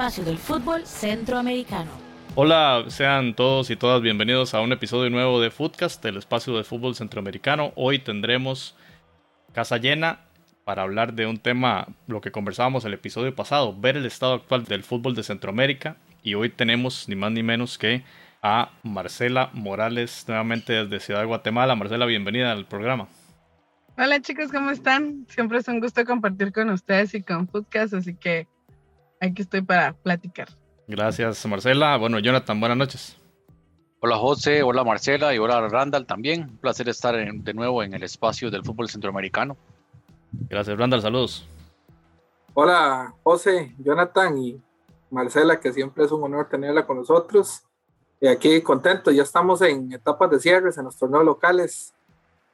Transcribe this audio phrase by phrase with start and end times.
[0.00, 1.90] espacio del fútbol centroamericano.
[2.34, 6.64] Hola, sean todos y todas bienvenidos a un episodio nuevo de Footcast, el espacio del
[6.64, 7.74] fútbol centroamericano.
[7.76, 8.74] Hoy tendremos
[9.52, 10.20] casa llena
[10.64, 14.64] para hablar de un tema, lo que conversábamos el episodio pasado, ver el estado actual
[14.64, 15.98] del fútbol de Centroamérica.
[16.22, 18.02] Y hoy tenemos ni más ni menos que
[18.42, 21.76] a Marcela Morales nuevamente desde Ciudad de Guatemala.
[21.76, 23.06] Marcela, bienvenida al programa.
[23.98, 25.26] Hola chicos, ¿cómo están?
[25.28, 28.48] Siempre es un gusto compartir con ustedes y con Foodcast, así que
[29.20, 30.48] aquí estoy para platicar.
[30.88, 31.96] Gracias Marcela.
[31.96, 33.16] Bueno, Jonathan, buenas noches.
[34.00, 36.42] Hola José, hola Marcela y hola Randall también.
[36.42, 39.56] Un placer estar de nuevo en el espacio del fútbol centroamericano.
[40.48, 41.46] Gracias Randall, saludos.
[42.54, 44.60] Hola José, Jonathan y
[45.10, 47.62] Marcela, que siempre es un honor tenerla con nosotros.
[48.20, 51.94] Y aquí contento, ya estamos en etapas de cierres en los torneos locales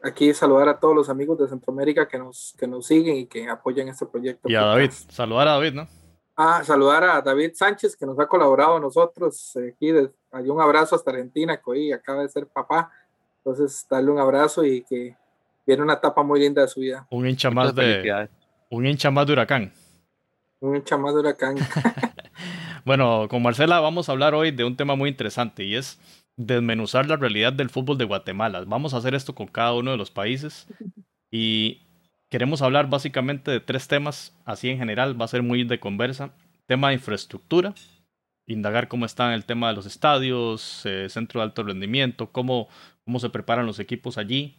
[0.02, 3.48] aquí saludar a todos los amigos de Centroamérica que nos, que nos siguen y que
[3.48, 4.48] apoyan este proyecto.
[4.48, 5.88] Y a David, saludar a David, ¿no?
[6.36, 9.90] Ah, saludar a David Sánchez, que nos ha colaborado a nosotros eh, aquí.
[10.30, 12.92] hay un abrazo hasta Argentina, que hoy acaba de ser papá.
[13.38, 15.16] Entonces, darle un abrazo y que
[15.66, 17.06] viene una etapa muy linda de su vida.
[17.10, 18.28] Un hincha más de
[18.68, 19.72] un hincha más de huracán.
[20.60, 21.56] Un hincha más de huracán.
[22.84, 25.98] bueno, con Marcela vamos a hablar hoy de un tema muy interesante y es
[26.36, 28.62] desmenuzar la realidad del fútbol de Guatemala.
[28.66, 30.66] Vamos a hacer esto con cada uno de los países
[31.30, 31.85] y
[32.36, 36.34] queremos hablar básicamente de tres temas, así en general, va a ser muy de conversa.
[36.66, 37.72] Tema de infraestructura,
[38.46, 42.68] indagar cómo está el tema de los estadios, eh, centro de alto rendimiento, cómo,
[43.06, 44.58] cómo se preparan los equipos allí.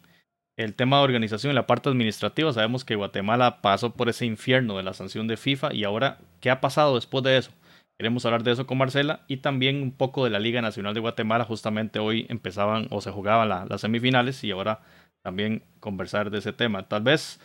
[0.57, 4.75] El tema de organización y la parte administrativa, sabemos que Guatemala pasó por ese infierno
[4.75, 7.51] de la sanción de FIFA y ahora, ¿qué ha pasado después de eso?
[7.99, 10.99] Queremos hablar de eso con Marcela y también un poco de la Liga Nacional de
[10.99, 11.43] Guatemala.
[11.43, 14.81] Justamente hoy empezaban o se jugaban las semifinales y ahora
[15.21, 16.87] también conversar de ese tema.
[16.87, 17.39] Tal vez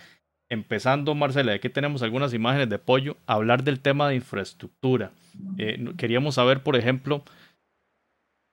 [0.53, 5.13] empezando, Marcela, aquí tenemos algunas imágenes de pollo, hablar del tema de infraestructura.
[5.57, 7.25] Eh, queríamos saber, por ejemplo,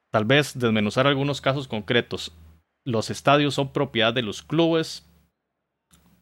[0.09, 2.31] tal vez desmenuzar algunos casos concretos.
[2.85, 5.05] ¿Los estadios son propiedad de los clubes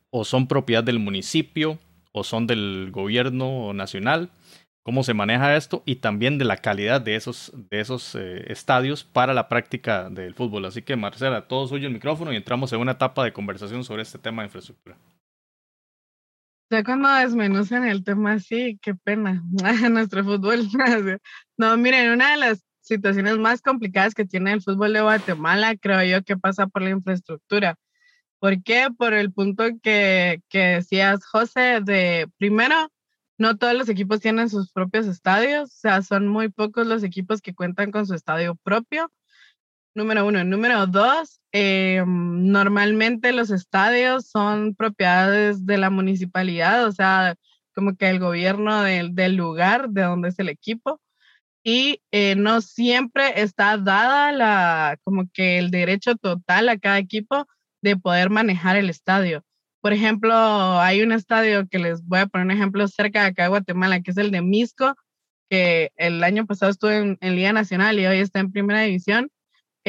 [0.09, 1.77] o son propiedad del municipio
[2.11, 4.31] o son del gobierno nacional?
[4.87, 9.03] cómo se maneja esto y también de la calidad de esos, de esos eh, estadios
[9.03, 10.63] para la práctica del fútbol.
[10.63, 14.03] Así que Marcela, todo suyo el micrófono y entramos en una etapa de conversación sobre
[14.03, 14.95] este tema de infraestructura.
[16.69, 19.41] Ya cuando desmenuzan el tema así, qué pena,
[19.91, 20.67] nuestro fútbol.
[21.57, 26.03] no, miren, una de las situaciones más complicadas que tiene el fútbol de Guatemala, creo
[26.03, 27.75] yo que pasa por la infraestructura.
[28.39, 28.87] ¿Por qué?
[28.97, 32.91] Por el punto que, que decías, José, de primero,
[33.37, 37.41] no todos los equipos tienen sus propios estadios, o sea, son muy pocos los equipos
[37.41, 39.11] que cuentan con su estadio propio.
[39.97, 40.43] Número uno.
[40.43, 47.33] Número dos, eh, normalmente los estadios son propiedades de la municipalidad, o sea,
[47.73, 51.01] como que el gobierno del, lugar de donde es el equipo.
[51.63, 57.47] Y eh, no siempre está dada la, como que el derecho total a cada equipo
[57.81, 59.43] de poder manejar el estadio.
[59.81, 60.35] Por ejemplo,
[60.79, 64.01] hay un estadio que les voy a poner un ejemplo cerca de acá de Guatemala,
[64.01, 64.93] que es el de Misco,
[65.49, 69.31] que el año pasado estuvo en, Liga Nacional y hoy está en Primera División.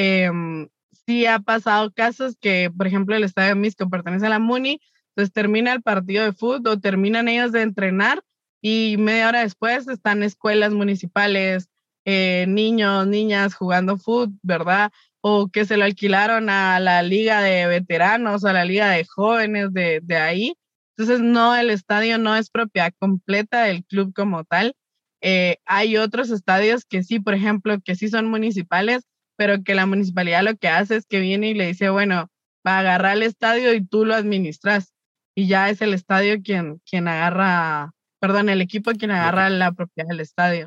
[0.00, 0.68] Em,
[1.06, 4.80] sí ha pasado casos que, por ejemplo, el estadio de Misco pertenece a la MUNI,
[5.10, 8.22] entonces termina el partido de fútbol terminan ellos de entrenar
[8.62, 11.68] y media hora después están escuelas municipales,
[12.04, 14.92] eh, niños, niñas jugando fútbol, ¿verdad?
[15.20, 19.72] o que se lo alquilaron a la liga de veteranos, a la liga de jóvenes
[19.72, 20.54] de, de ahí.
[20.96, 24.74] Entonces, no, el estadio no es propiedad completa del club como tal.
[25.20, 29.04] Eh, hay otros estadios que sí, por ejemplo, que sí son municipales,
[29.38, 32.28] pero que la municipalidad lo que hace es que viene y le dice, bueno,
[32.66, 34.92] va a agarrar el estadio y tú lo administras.
[35.36, 40.08] Y ya es el estadio quien, quien agarra, perdón, el equipo quien agarra la propiedad
[40.08, 40.66] del estadio.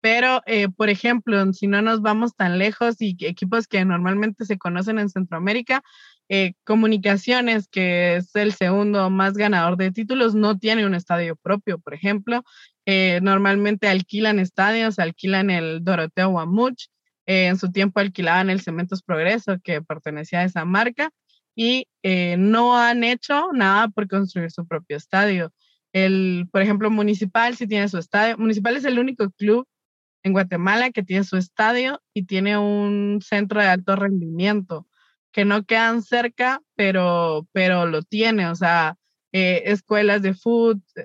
[0.00, 4.58] Pero, eh, por ejemplo, si no nos vamos tan lejos y equipos que normalmente se
[4.58, 5.84] conocen en Centroamérica,
[6.28, 11.78] eh, Comunicaciones, que es el segundo más ganador de títulos, no tiene un estadio propio,
[11.78, 12.42] por ejemplo.
[12.84, 16.88] Eh, normalmente alquilan estadios, alquilan el Doroteo Guamuch,
[17.30, 21.10] en su tiempo alquilaban el Cementos Progreso, que pertenecía a esa marca,
[21.54, 21.86] y
[22.38, 25.52] no han hecho nada por construir su propio estadio.
[25.92, 28.38] El, por ejemplo, Municipal sí tiene su estadio.
[28.38, 29.66] Municipal es el único club
[30.22, 34.86] en Guatemala que tiene su estadio y tiene un centro de alto rendimiento
[35.32, 38.96] que no quedan cerca, pero, pero lo tiene, o sea,
[39.32, 40.34] eh, escuelas de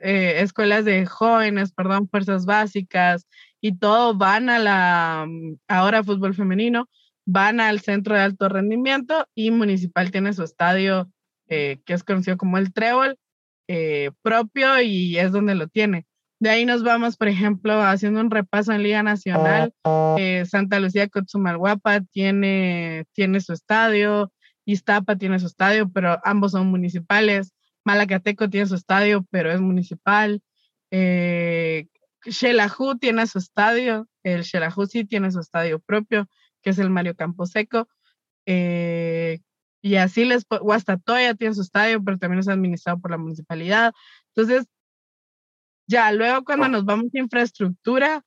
[0.02, 3.28] eh, escuelas de jóvenes, perdón, fuerzas básicas
[3.64, 6.90] y todo van a la, mm, ahora fútbol femenino,
[7.26, 11.10] van al centro de alto rendimiento y Municipal tiene su estadio
[11.48, 13.18] eh, que es conocido como el Trébol
[14.22, 16.06] propio y es donde lo tiene
[16.40, 19.74] De ahí nos vamos, por ejemplo, haciendo un repaso en Liga Nacional.
[20.18, 24.32] Eh, Santa Lucía Cotzumalguapa tiene, tiene su estadio,
[24.66, 27.54] Iztapa tiene su estadio, pero ambos son municipales.
[27.86, 30.42] Malacateco tiene su estadio, pero es municipal.
[30.92, 31.88] Eh,
[32.26, 36.28] Xelajú tiene su estadio, el Xelajú sí tiene su estadio propio,
[36.62, 37.88] que es el Mario Camposeco.
[38.46, 39.40] Eh,
[39.82, 43.94] y así les, Guastatoya tiene su estadio, pero también es administrado por la municipalidad.
[44.36, 44.66] Entonces,
[45.88, 48.24] ya luego cuando nos vamos a infraestructura,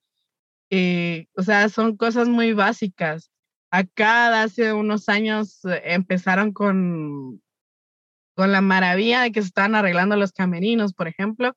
[0.71, 3.31] eh, o sea, son cosas muy básicas.
[3.71, 7.43] Acá hace unos años eh, empezaron con,
[8.35, 11.57] con la maravilla de que se estaban arreglando los camerinos, por ejemplo,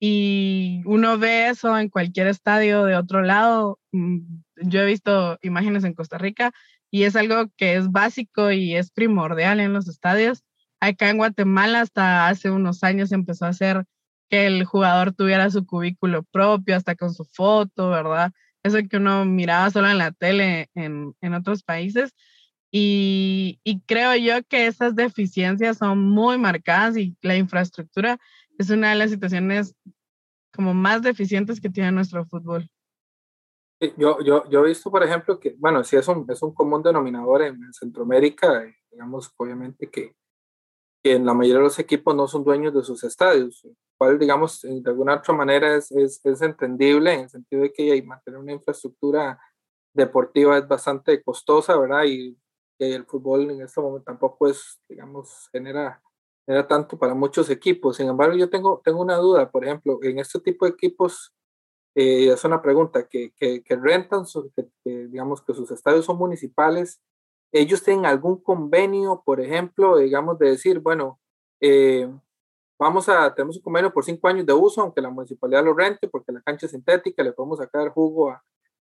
[0.00, 3.78] y uno ve eso en cualquier estadio de otro lado.
[3.92, 4.20] Mm,
[4.62, 6.52] yo he visto imágenes en Costa Rica
[6.90, 10.42] y es algo que es básico y es primordial en los estadios.
[10.80, 13.84] Acá en Guatemala hasta hace unos años empezó a hacer
[14.30, 18.32] que el jugador tuviera su cubículo propio, hasta con su foto, ¿verdad?
[18.62, 22.14] Eso que uno miraba solo en la tele en, en otros países.
[22.72, 28.20] Y, y, creo yo que esas deficiencias son muy marcadas y la infraestructura
[28.60, 29.74] es una de las situaciones
[30.54, 32.68] como más deficientes que tiene nuestro fútbol.
[33.96, 36.82] Yo, yo, yo he visto, por ejemplo, que, bueno, sí es un, es un común
[36.82, 40.14] denominador en Centroamérica, digamos, obviamente que,
[41.02, 43.66] que en la mayoría de los equipos no son dueños de sus estadios,
[43.96, 48.02] cual, digamos, de alguna otra manera es, es, es entendible en el sentido de que
[48.02, 49.40] mantener una infraestructura
[49.94, 52.04] deportiva es bastante costosa, ¿verdad?
[52.04, 52.36] Y,
[52.78, 56.02] el fútbol en este momento tampoco es, digamos, genera,
[56.50, 57.96] genera tanto para muchos equipos.
[57.96, 61.32] Sin embargo, yo tengo, tengo una duda, por ejemplo, en este tipo de equipos,
[61.94, 64.24] eh, es una pregunta, que, que, que rentan,
[64.82, 67.00] que, digamos, que sus estadios son municipales,
[67.52, 71.20] ellos tienen algún convenio, por ejemplo, digamos, de decir, bueno,
[71.60, 72.12] eh,
[72.80, 76.08] vamos a, tenemos un convenio por cinco años de uso, aunque la municipalidad lo rente,
[76.08, 78.36] porque la cancha es sintética, le podemos sacar jugo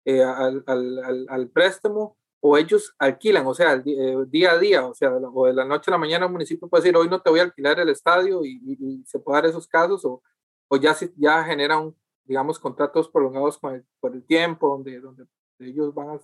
[0.05, 4.95] eh, al, al, al, préstamo, o ellos alquilan, o sea, eh, día a día, o
[4.95, 7.29] sea, o de la noche a la mañana el municipio puede decir, hoy no te
[7.29, 10.23] voy a alquilar el estadio y, se puede dar esos casos, o,
[10.67, 15.25] o ya, ya generan, digamos, contratos prolongados por el tiempo, donde, donde
[15.59, 16.19] ellos van a,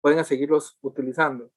[0.00, 1.50] pueden seguirlos utilizando.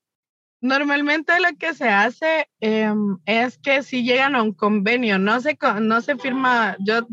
[0.61, 5.57] Normalmente lo que se hace em, es que si llegan a un convenio, no se,
[5.81, 7.07] no se firma, yo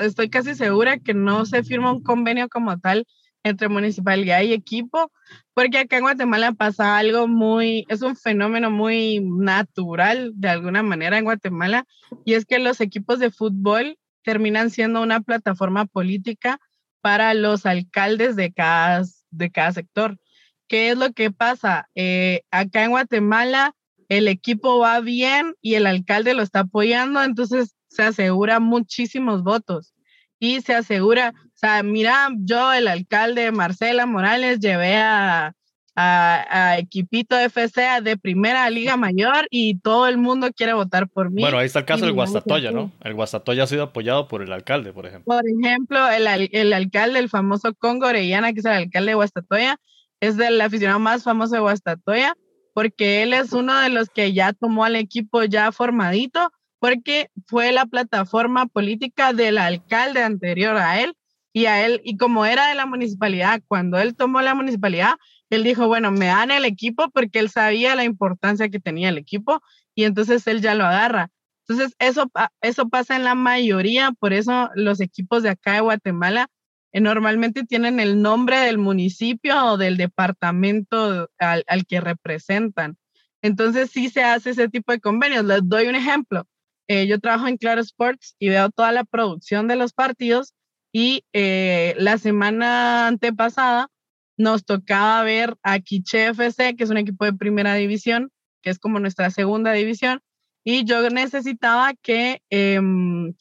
[0.00, 3.06] estoy casi segura que no se firma un convenio como tal
[3.44, 5.12] entre municipalidad y equipo,
[5.52, 11.18] porque acá en Guatemala pasa algo muy, es un fenómeno muy natural de alguna manera
[11.18, 11.86] en Guatemala,
[12.24, 16.58] y es que los equipos de fútbol terminan siendo una plataforma política
[17.02, 20.18] para los alcaldes de cada, de cada sector.
[20.66, 21.88] ¿Qué es lo que pasa?
[21.94, 23.74] Eh, acá en Guatemala
[24.08, 29.94] el equipo va bien y el alcalde lo está apoyando, entonces se asegura muchísimos votos
[30.38, 31.32] y se asegura,
[31.64, 35.54] sea, mira, yo el alcalde Marcela Morales llevé a,
[35.96, 41.42] a, Equipito FC de primera liga mayor y todo el mundo quiere votar por mí.
[41.42, 42.92] Bueno, ahí está el caso del Guastatoya, ¿no?
[43.02, 45.34] El Guastatoya ha sido apoyado por el alcalde, por ejemplo.
[45.34, 49.76] Por ejemplo, el, el alcalde, el famoso Congo Orellana, que es el alcalde de Guastatoya,
[50.20, 52.36] es el aficionado más famoso de Guastatoya,
[52.72, 57.72] porque él es uno de los que ya tomó al equipo ya formadito, porque fue
[57.72, 61.14] la plataforma política del alcalde anterior a él
[61.54, 65.14] y a él, y como era de la municipalidad, cuando él tomó la municipalidad,
[65.50, 69.18] él dijo, bueno, me dan el equipo porque él sabía la importancia que tenía el
[69.18, 69.62] equipo
[69.94, 71.30] y entonces él ya lo agarra.
[71.66, 72.28] Entonces, eso,
[72.60, 76.48] eso pasa en la mayoría, por eso los equipos de acá de Guatemala
[76.92, 82.96] eh, normalmente tienen el nombre del municipio o del departamento al, que representan.
[83.42, 85.44] Entonces sí se hace ese tipo de convenios.
[85.44, 86.48] Les doy un ejemplo.
[86.88, 90.52] Eh, yo trabajo en Claro Sports y veo toda la producción de los partidos
[90.94, 93.90] y eh, la semana antepasada
[94.38, 98.30] nos tocaba ver a Quiche FC, que es un equipo de primera división,
[98.62, 100.22] que es como nuestra segunda división,
[100.64, 102.80] y yo necesitaba que eh,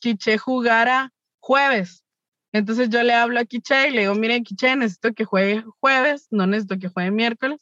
[0.01, 2.03] Quiche jugara jueves
[2.53, 6.27] entonces yo le hablo a Quiche y le digo, mire Quiche, necesito que juegue jueves,
[6.29, 7.59] no necesito que juegue miércoles.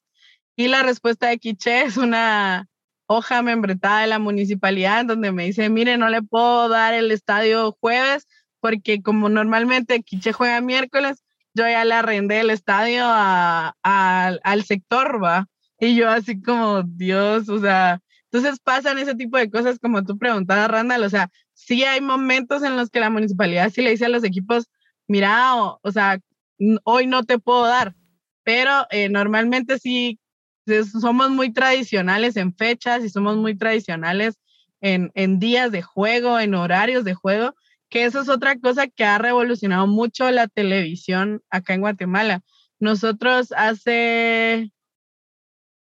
[0.57, 2.67] Y la respuesta de Quiche es una
[3.07, 7.77] hoja membretada de la municipalidad donde me dice, mire, no le puedo dar el estadio
[7.79, 8.27] jueves
[8.61, 15.47] porque como normalmente Quiche juega miércoles, yo ya le arrendé el estadio al sector, ¿va?
[15.79, 18.01] Y yo así como, Dios, o sea,
[18.31, 22.63] entonces pasan ese tipo de cosas como tú preguntabas, Randall, o sea, sí hay momentos
[22.63, 24.69] en los que la municipalidad sí le dice a los equipos,
[25.07, 26.19] mira, o, sea,
[26.83, 27.95] hoy no te puedo dar,
[28.43, 30.19] pero eh, normalmente sí
[31.01, 34.35] somos muy tradicionales en fechas y somos muy tradicionales
[34.79, 37.55] en, en, días de juego, en horarios de juego,
[37.91, 42.41] que eso es otra cosa que ha revolucionado mucho la televisión acá en Guatemala.
[42.79, 44.71] Nosotros hace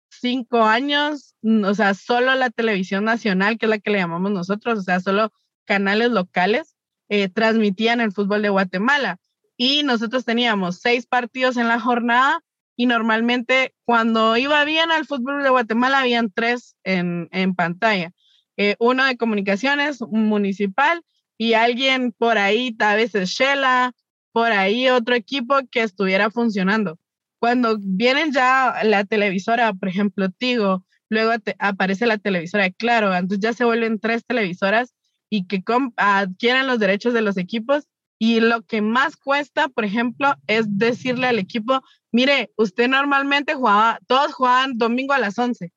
[0.09, 4.79] cinco años, o sea, solo la televisión nacional, que es la que le llamamos nosotros,
[4.79, 5.31] o sea, solo
[5.65, 6.75] canales locales,
[7.07, 9.19] eh, transmitían el fútbol de Guatemala.
[9.55, 12.41] Y nosotros teníamos seis partidos en la jornada
[12.75, 18.11] y normalmente cuando iba bien al fútbol de Guatemala habían tres en, en pantalla.
[18.57, 21.03] Eh, uno de comunicaciones, un municipal
[21.41, 23.93] y alguien por ahí, tal vez es Shela,
[24.31, 26.99] por ahí otro equipo que estuviera funcionando.
[27.39, 33.53] Cuando vienen ya la televisora, por ejemplo, Tigo, luego aparece la televisora Claro, entonces ya
[33.53, 34.93] se vuelven tres televisoras
[35.31, 35.63] y que
[35.95, 37.87] adquieren los derechos de los equipos
[38.19, 41.81] y lo que más cuesta, por ejemplo, es decirle al equipo,
[42.11, 45.73] mire, usted normalmente jugaba, todos jugaban domingo a las 11.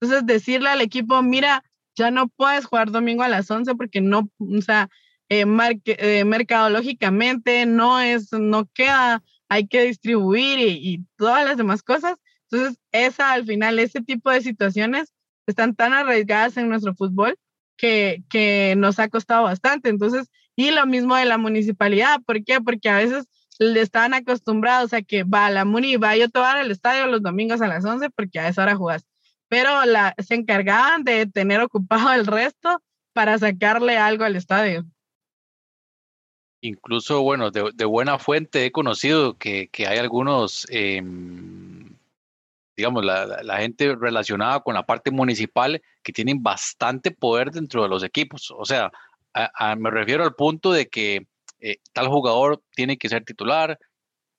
[0.00, 1.64] Entonces, decirle al equipo, mira,
[2.00, 4.88] ya no puedes jugar domingo a las 11 porque no, o sea,
[5.28, 5.44] eh,
[5.84, 12.16] eh, mercadológicamente no es, no queda, hay que distribuir y, y, todas las demás cosas.
[12.50, 15.12] Entonces, esa al final, ese tipo de situaciones
[15.46, 17.38] están tan arraigadas en nuestro fútbol
[17.76, 19.88] que, que nos ha costado bastante.
[19.88, 22.60] Entonces, y lo mismo de la municipalidad, ¿por qué?
[22.60, 23.26] Porque a veces
[23.58, 27.60] le estaban acostumbrados a que va la muni, va yo tomar el estadio los domingos
[27.60, 29.06] a las 11 porque a esa hora jugas.
[29.50, 32.80] Pero la, se encargaban de tener ocupado el resto
[33.12, 34.86] para sacarle algo al estadio.
[36.60, 41.02] Incluso, bueno, de, de buena fuente he conocido que, que hay algunos, eh,
[42.76, 47.88] digamos, la, la, gente relacionada con la parte municipal que tienen bastante poder dentro de
[47.88, 48.52] los equipos.
[48.56, 48.92] O sea,
[49.78, 51.26] me refiero al punto de que
[51.58, 53.78] eh, tal jugador tiene que ser titular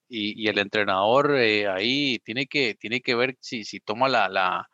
[0.08, 4.30] y, y el entrenador eh, ahí tiene que, tiene que ver si, si toma la,
[4.30, 4.70] la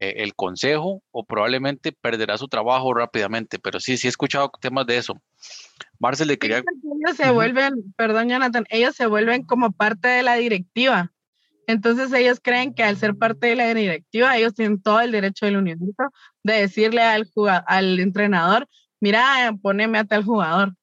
[0.00, 3.58] eh, el consejo o probablemente perderá su trabajo rápidamente.
[3.58, 5.14] Pero sí, sí he escuchado temas de eso.
[5.98, 6.58] Marcel le quería...
[6.58, 11.12] Ellos se vuelven, perdón Jonathan, ellos se vuelven como parte de la directiva.
[11.66, 15.44] Entonces ellos creen que al ser parte de la directiva, ellos tienen todo el derecho
[15.44, 16.04] del universo
[16.42, 17.30] de decirle al,
[17.66, 18.66] al entrenador,
[19.00, 20.74] mira, poneme a tal jugador.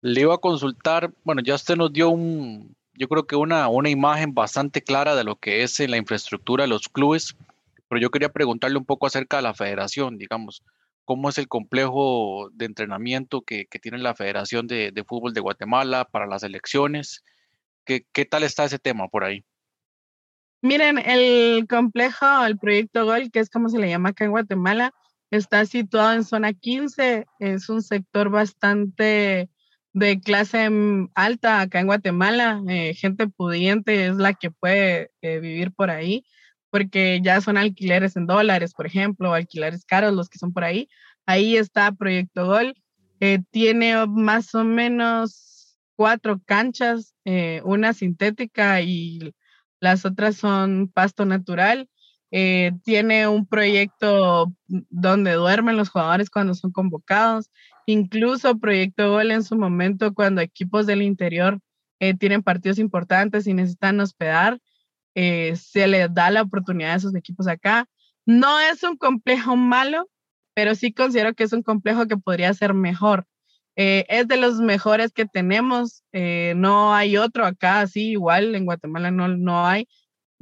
[0.00, 3.88] Le iba a consultar, bueno, ya usted nos dio un, yo creo que una, una
[3.88, 7.36] imagen bastante clara de lo que es la infraestructura de los clubes,
[7.92, 10.64] pero yo quería preguntarle un poco acerca de la federación, digamos,
[11.04, 15.42] cómo es el complejo de entrenamiento que, que tiene la Federación de, de, Fútbol de
[15.42, 17.22] Guatemala para las elecciones,
[17.84, 19.44] ¿Qué, ¿qué tal está ese tema por ahí?
[20.62, 24.94] Miren, el complejo, el proyecto Gol, que es como se le llama acá en Guatemala,
[25.30, 29.50] Está situado en zona 15, es un sector bastante
[29.92, 30.70] de clase
[31.14, 36.24] alta acá en Guatemala, eh, gente pudiente es la que puede eh, vivir por ahí,
[36.72, 40.88] porque ya son alquileres en dólares, por ejemplo, alquileres caros los que son por ahí.
[41.26, 42.74] Ahí está Proyecto Gol,
[43.50, 49.34] tiene más o menos cuatro canchas, eh, una sintética y
[49.80, 51.90] las otras son pasto natural.
[52.30, 57.50] Eh, tiene un proyecto donde duermen los jugadores cuando son convocados,
[57.84, 61.60] incluso Proyecto Gol en su momento cuando equipos del interior
[62.00, 64.58] eh, tienen partidos importantes y necesitan hospedar,
[65.14, 67.86] eh, se les da la oportunidad a esos equipos acá.
[68.26, 70.08] No es un complejo malo,
[70.54, 73.26] pero sí considero que es un complejo que podría ser mejor.
[73.76, 79.10] Eh, es de los mejores que tenemos, no hay otro acá así, igual en Guatemala
[79.10, 79.88] no, no hay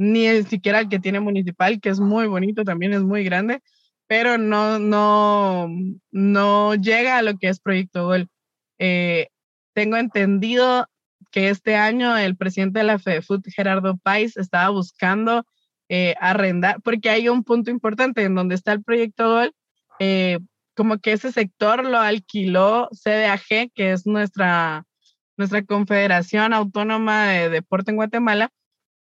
[0.00, 3.61] ni siquiera el que tiene municipal, que es muy bonito, también es muy grande,
[4.07, 5.69] pero no, no,
[6.11, 8.29] no llega a lo que es Proyecto Gol.
[8.79, 9.29] Eh,
[9.75, 10.87] tengo entendido
[11.31, 15.47] que este año el presidente de la FEDEFUT, Gerardo Pais, estaba buscando
[15.89, 19.55] eh, arrendar, porque hay un punto importante en donde está el Proyecto Gol,
[19.99, 20.39] eh,
[20.75, 24.85] como que ese sector lo alquiló CDAG, que es nuestra,
[25.37, 28.51] nuestra Confederación Autónoma de Deporte en Guatemala,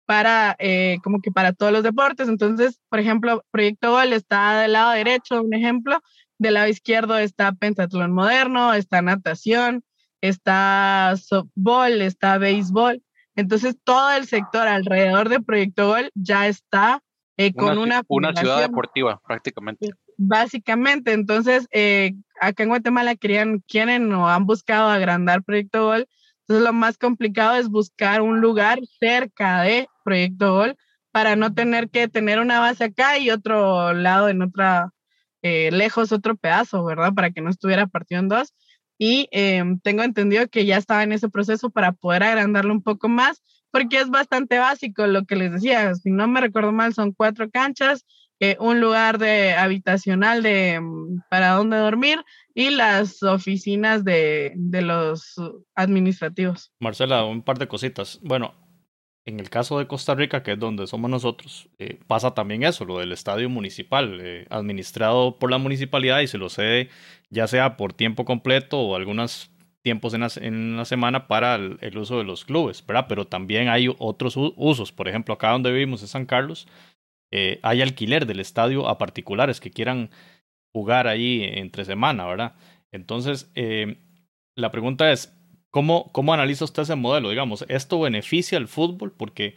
[0.06, 2.28] para eh, como que para todos los deportes.
[2.28, 6.00] Entonces, por ejemplo, Proyecto Gol está del lado derecho, un ejemplo,
[6.38, 9.83] del lado izquierdo está pentatlón moderno, está natación,
[10.20, 13.02] está softball, está béisbol.
[13.35, 17.02] Entonces, todo el sector alrededor de Proyecto Gol ya está
[17.37, 18.02] eh, con una...
[18.08, 19.90] Una, una ciudad deportiva, prácticamente.
[20.16, 26.08] Básicamente, entonces, eh, acá en Guatemala querían, quieren o han buscado agrandar Proyecto Gol
[26.46, 30.76] entonces, lo más complicado es buscar un lugar cerca de Proyecto Gol
[31.11, 34.92] para no tener que tener una base acá y otro lado en otra,
[35.42, 37.12] eh, lejos otro pedazo, ¿verdad?
[37.14, 38.54] Para que no estuviera partido en dos.
[38.98, 43.08] Y eh, tengo entendido que ya estaba en ese proceso para poder agrandarlo un poco
[43.08, 45.94] más, porque es bastante básico lo que les decía.
[45.94, 48.06] Si no me recuerdo mal, son cuatro canchas,
[48.40, 52.22] eh, un lugar de habitacional de, mm, para donde dormir
[52.54, 55.34] y las oficinas de, de los
[55.74, 56.72] administrativos.
[56.80, 58.18] Marcela, un par de cositas.
[58.22, 58.65] Bueno,
[59.26, 62.85] en el caso de Costa Rica, que es donde somos nosotros, eh, pasa también eso,
[62.85, 66.88] lo del estadio municipal, eh, administrado por la municipalidad y se lo cede
[67.28, 69.50] ya sea por tiempo completo o algunos
[69.83, 73.06] tiempos en la, semana para el, uso de los clubes, ¿verdad?
[73.09, 76.68] Pero también hay otros usos, por ejemplo, acá donde vivimos en San Carlos,
[77.33, 80.11] eh, hay alquiler del estadio a particulares que quieran
[80.73, 82.54] jugar ahí entre semana, ¿verdad?
[82.92, 83.50] Entonces,
[84.56, 85.36] la pregunta es,
[85.76, 87.28] ¿Cómo, ¿Cómo analiza usted ese modelo?
[87.28, 89.12] Digamos, ¿esto beneficia al fútbol?
[89.12, 89.56] Porque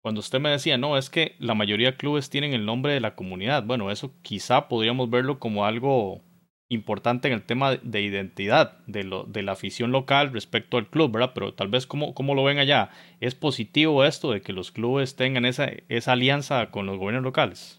[0.00, 3.00] cuando usted me decía, no, es que la mayoría de clubes tienen el nombre de
[3.00, 3.64] la comunidad.
[3.64, 6.22] Bueno, eso quizá podríamos verlo como algo
[6.70, 11.12] importante en el tema de identidad de, lo, de la afición local respecto al club,
[11.12, 11.32] ¿verdad?
[11.34, 12.88] Pero tal vez, ¿cómo, ¿cómo lo ven allá?
[13.20, 17.77] ¿Es positivo esto de que los clubes tengan esa, esa alianza con los gobiernos locales?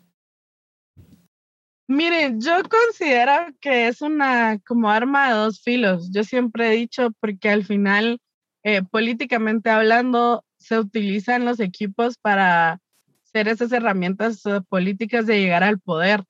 [1.90, 6.12] Miren, yo considero que es una como arma de dos filos.
[6.12, 8.20] Yo siempre he dicho porque al final,
[8.64, 12.80] eh, políticamente hablando, se utilizan los equipos para
[13.24, 16.24] ser esas herramientas eh, políticas de llegar al poder.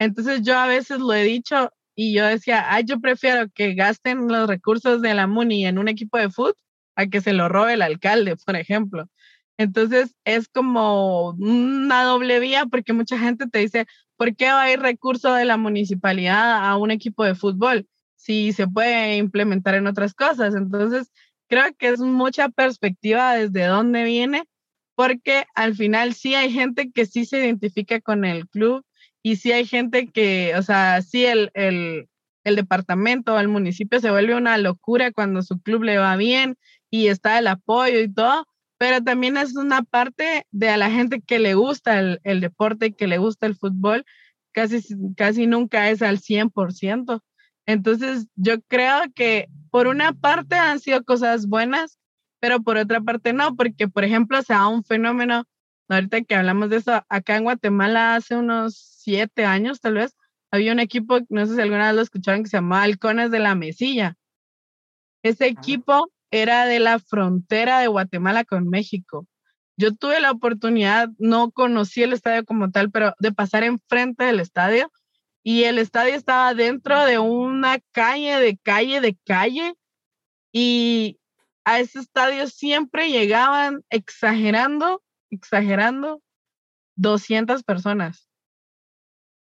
[0.00, 4.26] Entonces yo a veces lo he dicho y yo decía, ay, yo prefiero que gasten
[4.26, 6.56] los recursos de la MUNI en un equipo de fútbol
[6.96, 9.08] a que se lo robe el alcalde, por ejemplo.
[9.58, 14.72] Entonces es como una doble vía porque mucha gente te dice, ¿por qué va a
[14.72, 19.86] ir recurso de la municipalidad a un equipo de fútbol si se puede implementar en
[19.86, 20.54] otras cosas?
[20.54, 21.12] Entonces
[21.48, 24.44] creo que es mucha perspectiva desde dónde viene
[24.96, 28.84] porque al final sí hay gente que sí se identifica con el club
[29.22, 32.08] y sí hay gente que, o sea, sí el, el,
[32.44, 36.56] el departamento o el municipio se vuelve una locura cuando su club le va bien
[36.90, 38.46] y está el apoyo y todo,
[38.84, 42.92] pero también es una parte de a la gente que le gusta el, el deporte,
[42.92, 44.04] que le gusta el fútbol,
[44.52, 44.84] casi,
[45.16, 47.22] casi nunca es al 100%.
[47.64, 51.98] Entonces, yo creo que por una parte han sido cosas buenas,
[52.40, 55.44] pero por otra parte no, porque, por ejemplo, se da un fenómeno,
[55.88, 60.14] ahorita que hablamos de eso, acá en Guatemala hace unos siete años tal vez,
[60.50, 63.38] había un equipo, no sé si alguna vez lo escucharon, que se llamaba Halcones de
[63.38, 64.18] la Mesilla.
[65.22, 69.28] Ese equipo era de la frontera de Guatemala con México.
[69.76, 74.40] Yo tuve la oportunidad, no conocí el estadio como tal, pero de pasar enfrente del
[74.40, 74.90] estadio
[75.44, 79.74] y el estadio estaba dentro de una calle, de calle, de calle
[80.50, 81.20] y
[81.64, 86.20] a ese estadio siempre llegaban exagerando, exagerando,
[86.96, 88.28] 200 personas.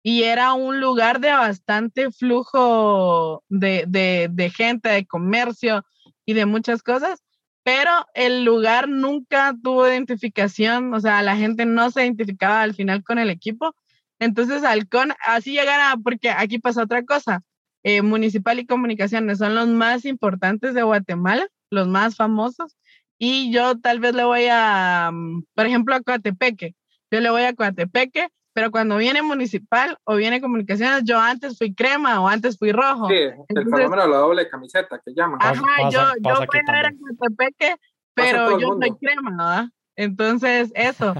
[0.01, 5.83] Y era un lugar de bastante flujo de, de, de gente, de comercio,
[6.29, 7.23] y de muchas cosas,
[7.63, 13.03] pero el lugar nunca tuvo identificación, o sea, la gente no se identificaba al final
[13.03, 13.73] con el equipo.
[14.19, 17.41] Entonces, Halcón, así llegara, porque aquí pasa otra cosa.
[17.81, 22.77] Eh, municipal y comunicaciones son los más importantes de Guatemala, los más famosos,
[23.17, 26.75] y yo tal vez le voy a, mm, por ejemplo, a Coatepeque.
[27.09, 31.73] Yo le voy a Coatepeque pero cuando viene municipal o viene comunicaciones, yo antes fui
[31.73, 33.07] crema o antes fui rojo.
[33.07, 35.39] Sí, el fenómeno de la doble camiseta que llaman.
[35.41, 37.75] Ajá, yo, yo voy a ver a Cotepeque,
[38.13, 39.65] pero yo soy crema, ¿verdad?
[39.95, 41.13] Entonces, eso.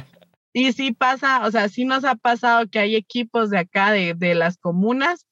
[0.51, 4.15] y sí pasa, o sea, sí nos ha pasado que hay equipos de acá, de,
[4.15, 5.25] de las comunas,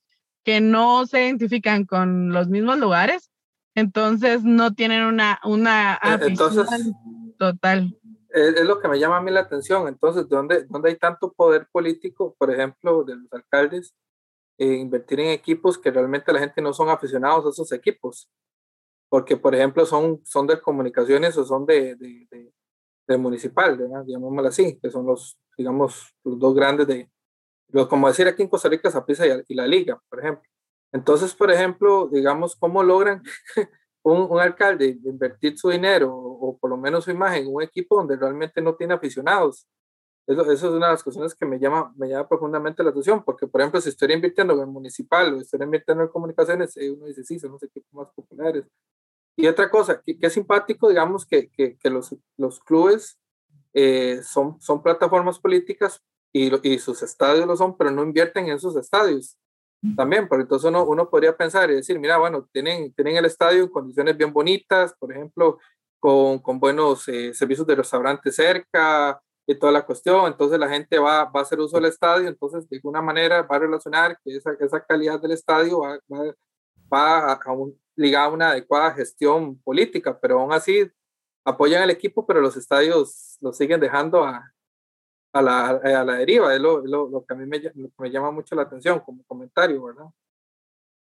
[0.45, 3.31] que no se identifican con los mismos lugares,
[3.75, 6.95] entonces no tienen una, una e, afición
[7.37, 7.97] total
[8.37, 9.87] es, lo que me llama a mí la atención.
[9.87, 13.95] Entonces, ¿dónde, dónde hay tanto poder político, por ejemplo, de los alcaldes,
[14.57, 18.29] eh, invertir en equipos que realmente la gente no son aficionados a esos equipos?
[19.09, 22.51] Porque, por ejemplo, son, son de comunicaciones o son de, de,
[23.07, 27.09] de, municipal, llamémoslo así, que son los, digamos, los dos grandes de,
[27.69, 30.43] los, como decir aquí en Costa Rica, Zaprisa y, y la Liga, por ejemplo.
[30.91, 33.23] Entonces, por ejemplo, digamos, ¿cómo logran
[34.13, 38.15] un, alcalde invertir su dinero o, por lo menos su imagen en un equipo donde
[38.15, 39.67] realmente no tiene aficionados.
[40.25, 43.23] Eso, eso, es una de las cuestiones que me llama, me llama profundamente la atención,
[43.23, 47.05] porque por ejemplo, si estoy invirtiendo en municipal o estoy invirtiendo en comunicaciones, eh, uno
[47.05, 48.65] dice, sí, son los equipos más populares.
[49.37, 53.19] Y otra cosa, que, que es simpático, digamos, que, que, que los, los, clubes
[53.73, 58.59] eh, son, son plataformas políticas y, y, sus estadios lo son, pero no invierten en
[58.59, 59.37] sus estadios
[59.95, 63.63] también, porque entonces uno, uno podría pensar y decir, mira, bueno, tienen, tienen el estadio
[63.63, 65.59] en condiciones bien bonitas, por ejemplo,
[65.99, 70.99] con, con buenos eh, servicios de restaurante cerca y toda la cuestión, entonces la gente
[70.99, 74.35] va, va a hacer uso del estadio, entonces de alguna manera va a relacionar que
[74.35, 76.33] esa, esa calidad del estadio va, va,
[76.93, 80.89] va a, un, ligada a una adecuada gestión política, pero aún así
[81.45, 84.51] apoyan al equipo, pero los estadios los siguen dejando a,
[85.37, 87.61] a la, a la deriva, es lo, lo, lo, que a mí me,
[87.97, 90.05] me llama mucho la atención como comentario, ¿verdad?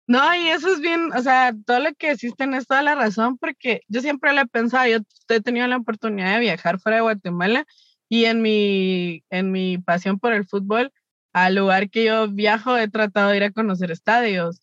[0.09, 3.39] No, y eso es bien, o sea, todo lo que existe es toda la razón,
[3.39, 7.03] porque yo siempre lo he pensado, yo he tenido la oportunidad de viajar fuera de
[7.03, 7.67] Guatemala
[8.09, 10.93] y en mi, en mi pasión por el fútbol,
[11.33, 14.61] al lugar que yo viajo he tratado de ir a conocer estadios.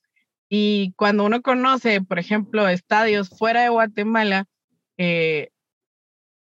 [0.49, 4.45] Y cuando uno conoce, por ejemplo, estadios fuera de Guatemala,
[4.97, 5.49] eh,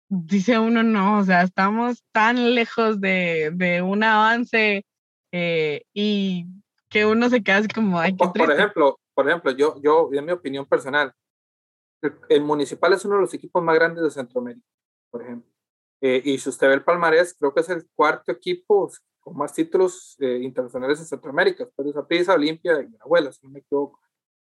[0.10, 4.86] dice uno, no, o sea, estamos tan lejos de, de un avance
[5.32, 6.48] eh, y
[6.90, 10.26] que uno se queda así como, ay, qué por, ejemplo, por ejemplo, yo, yo, en
[10.26, 11.14] mi opinión personal,
[12.30, 14.66] el, Municipal es uno de los equipos más grandes de Centroamérica,
[15.12, 15.50] por ejemplo.
[16.02, 19.54] Eh, y si usted ve el palmarés, creo que es el cuarto equipo con más
[19.54, 24.00] títulos eh, internacionales en Centroamérica, después de Zapisa, Olimpia y Abuela, si no me equivoco.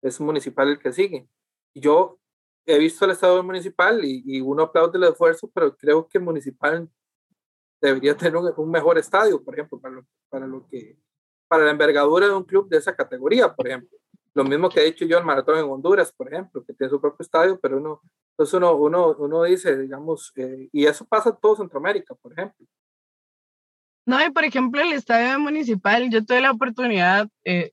[0.02, 1.28] Es Municipal el que sigue.
[1.72, 2.18] Yo
[2.66, 6.24] he visto el estado municipal y, y, uno aplaude el esfuerzo, pero creo que el
[6.24, 6.88] municipal
[7.80, 10.98] debería tener un, un mejor estadio, por ejemplo, para lo, para lo que
[11.48, 13.96] para la envergadura de un club de esa categoría, por ejemplo.
[14.34, 17.00] Lo mismo que he dicho yo el Maratón en Honduras, por ejemplo, que tiene su
[17.00, 18.02] propio estadio, pero uno,
[18.32, 22.66] entonces uno, uno, uno dice, digamos, eh, y eso pasa en todo Centroamérica, por ejemplo.
[24.04, 27.72] No, y por ejemplo, el estadio municipal, yo tuve la oportunidad, eh,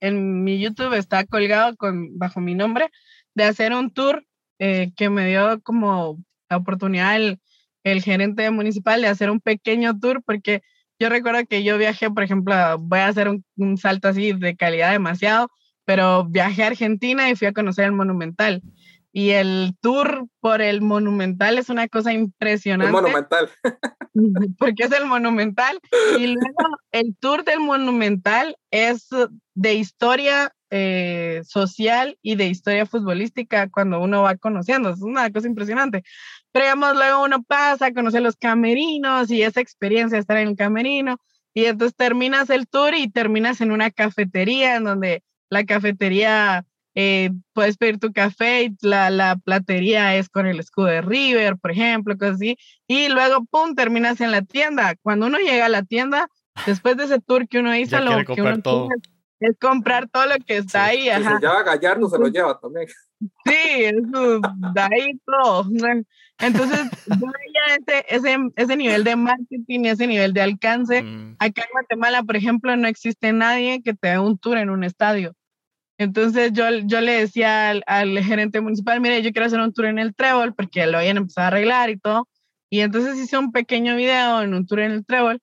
[0.00, 2.90] en mi YouTube está colgado con, bajo mi nombre,
[3.34, 4.24] de hacer un tour
[4.58, 7.40] eh, que me dio como la oportunidad el,
[7.84, 10.62] el gerente municipal de hacer un pequeño tour, porque
[10.98, 14.92] yo recuerdo que yo viajé, por ejemplo, voy a hacer un, salto así de calidad
[14.92, 15.50] demasiado,
[15.84, 18.62] pero viajé a Argentina y fui a conocer el Monumental.
[19.12, 22.86] Y el tour por el Monumental es una cosa impresionante.
[22.86, 23.48] El Monumental.
[24.58, 25.78] porque es el Monumental.
[26.18, 29.08] Y luego el tour del Monumental es
[29.54, 34.90] de historia eh, social y de historia futbolística cuando uno va conociendo.
[34.90, 36.02] Es una cosa impresionante.
[36.50, 40.48] Pero digamos, luego uno pasa a conocer los camerinos y esa experiencia de estar en
[40.48, 41.18] el camerino.
[41.54, 46.64] Y entonces terminas el tour y terminas en una cafetería en donde la cafetería
[46.96, 51.56] eh, puedes pedir tu café y la, la, platería es con el escudo de River,
[51.56, 52.56] por ejemplo, cosas así.
[52.88, 54.96] Y luego, pum, terminas en la tienda.
[55.02, 56.26] Cuando uno llega a la tienda,
[56.66, 58.88] después de ese tour que uno hizo, lo que uno todo.
[59.44, 61.08] Es comprar todo lo que está ahí.
[61.08, 61.22] Ajá.
[61.22, 62.86] Si se lleva Gallardo, se lo lleva también.
[63.44, 65.66] Sí, eso, de ahí todo.
[66.38, 71.02] Entonces, yo veía ese, ese, ese nivel de marketing y ese nivel de alcance.
[71.02, 71.36] Mm.
[71.38, 74.84] Acá en Guatemala, por ejemplo, no existe nadie que te dé un tour en un
[74.84, 75.34] estadio.
[75.96, 79.86] Entonces yo, yo le decía al, al, gerente municipal, mire, yo quiero hacer un tour
[79.86, 82.28] en el Trébol porque lo habían empezado a arreglar y todo.
[82.68, 85.40] Y entonces hice un pequeño video en un tour en el Trébol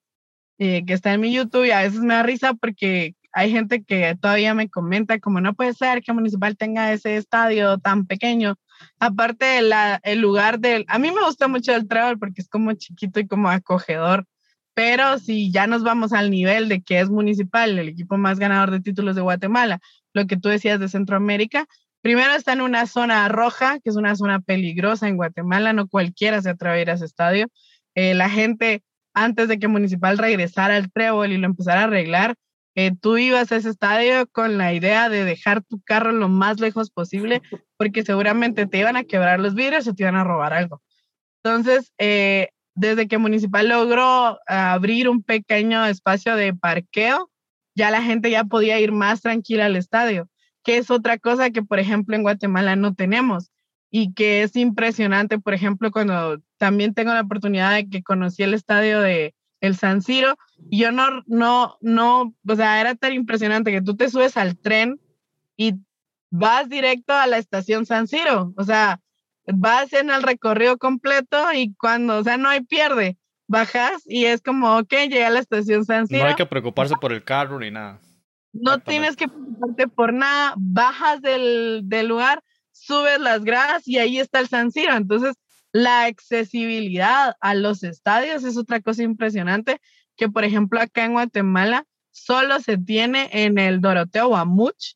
[0.58, 3.82] eh, que está en mi YouTube y a veces me da risa porque hay gente
[3.82, 8.56] que todavía me comenta como no puede ser que Municipal tenga ese estadio tan pequeño.
[8.98, 9.60] Aparte
[10.02, 13.26] el lugar del, a mí me gusta mucho el travel porque es como chiquito y
[13.26, 14.26] como acogedor,
[14.74, 18.70] pero si ya nos vamos al nivel de que es Municipal, el equipo más ganador
[18.70, 19.80] de títulos de Guatemala,
[20.12, 21.66] lo que tú decías de Centroamérica,
[22.00, 26.42] primero está en una zona roja, que es una zona peligrosa en Guatemala, no cualquiera
[26.42, 27.48] se atreve ese estadio.
[27.94, 28.82] Eh, la gente,
[29.14, 32.34] antes de que Municipal regresara al trébol y lo empezara a arreglar,
[32.74, 36.60] eh, tú ibas a ese estadio con la idea de dejar tu carro lo más
[36.60, 37.42] lejos posible,
[37.76, 40.82] porque seguramente te iban a quebrar los vidrios o te iban a robar algo.
[41.42, 47.30] Entonces, eh, desde que Municipal logró abrir un pequeño espacio de parqueo,
[47.74, 50.28] ya la gente ya podía ir más tranquila al estadio,
[50.62, 53.50] que es otra cosa que, por ejemplo, en Guatemala no tenemos
[53.90, 58.54] y que es impresionante, por ejemplo, cuando también tengo la oportunidad de que conocí el
[58.54, 60.36] estadio de el San Siro,
[60.70, 64.58] y yo no, no, no, o sea, era tan impresionante que tú te subes al
[64.58, 65.00] tren
[65.56, 65.74] y
[66.30, 69.00] vas directo a la estación San Siro, o sea,
[69.46, 74.42] vas en el recorrido completo y cuando, o sea, no hay pierde, bajas y es
[74.42, 76.24] como, ok, llega a la estación San Siro.
[76.24, 78.00] No hay que preocuparse por el carro ni nada.
[78.52, 84.18] No tienes que preocuparte por nada, bajas del, del lugar, subes las gradas y ahí
[84.18, 85.36] está el San Siro, entonces
[85.72, 89.80] la accesibilidad a los estadios es otra cosa impresionante
[90.16, 94.94] que, por ejemplo, acá en Guatemala solo se tiene en el Doroteo Guamuch,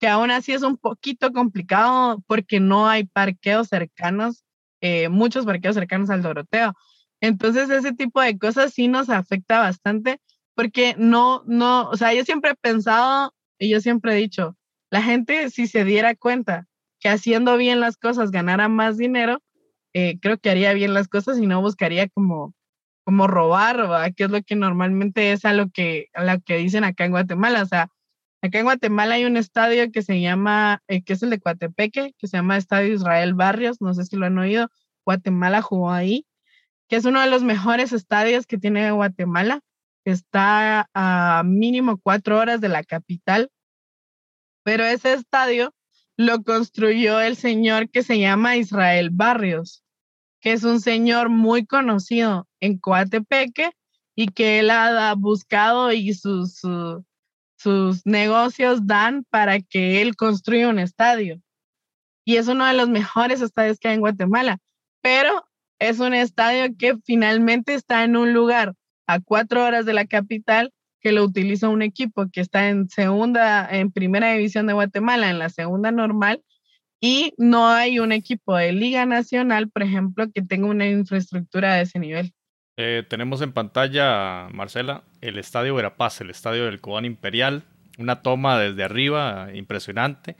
[0.00, 4.44] que aún así es un poquito complicado porque no hay parqueos cercanos,
[4.80, 6.74] eh, muchos parqueos cercanos al Doroteo.
[7.20, 10.20] Entonces, ese tipo de cosas sí nos afecta bastante
[10.54, 14.56] porque no, no, o sea, yo siempre he pensado y yo siempre he dicho,
[14.90, 16.66] la gente si se diera cuenta
[17.00, 19.40] que haciendo bien las cosas ganara más dinero,
[20.00, 22.54] eh, creo que haría bien las cosas y no buscaría como,
[23.04, 24.12] como robar, ¿verdad?
[24.16, 27.10] que es lo que normalmente es a lo que, a lo que dicen acá en
[27.10, 27.62] Guatemala.
[27.62, 27.88] O sea,
[28.40, 32.14] acá en Guatemala hay un estadio que se llama, eh, que es el de Coatepeque,
[32.16, 34.68] que se llama Estadio Israel Barrios, no sé si lo han oído,
[35.04, 36.26] Guatemala jugó ahí.
[36.88, 39.60] que es uno de los mejores estadios que tiene Guatemala.
[40.04, 43.50] Está a mínimo cuatro horas de la capital.
[44.64, 45.74] Pero ese estadio
[46.18, 49.84] lo construyó el señor que se llama Israel Barrios,
[50.40, 53.72] que es un señor muy conocido en Coatepeque
[54.14, 56.60] y que él ha buscado y sus,
[57.56, 61.40] sus negocios dan para que él construya un estadio.
[62.24, 64.58] Y es uno de los mejores estadios que hay en Guatemala.
[65.00, 65.44] Pero
[65.78, 68.74] es un estadio que finalmente está en un lugar
[69.06, 73.68] a cuatro horas de la capital que lo utiliza un equipo que está en segunda,
[73.70, 76.42] en primera división de Guatemala, en la segunda normal,
[77.00, 81.82] y no hay un equipo de Liga Nacional, por ejemplo, que tenga una infraestructura de
[81.82, 82.32] ese nivel.
[82.76, 87.64] Eh, tenemos en pantalla, Marcela, el Estadio Verapaz, el Estadio del Cobán Imperial,
[87.98, 90.36] una toma desde arriba impresionante.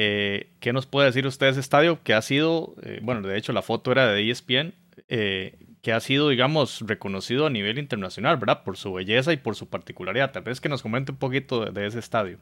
[0.00, 3.36] Eh, ¿Qué nos puede decir usted de ese estadio que ha sido, eh, bueno, de
[3.36, 4.74] hecho la foto era de ESPN,
[5.08, 8.62] eh, que ha sido, digamos, reconocido a nivel internacional, ¿verdad?
[8.62, 10.30] Por su belleza y por su particularidad.
[10.30, 12.38] Tal vez que nos comente un poquito de, ese estadio.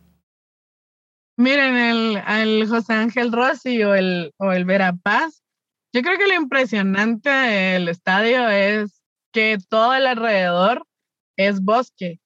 [1.36, 5.42] Miren, el, José Ángel Rossi o el, o el Verapaz,
[5.92, 10.86] yo creo que lo impresionante del estadio es que todo el alrededor
[11.36, 12.20] es bosque.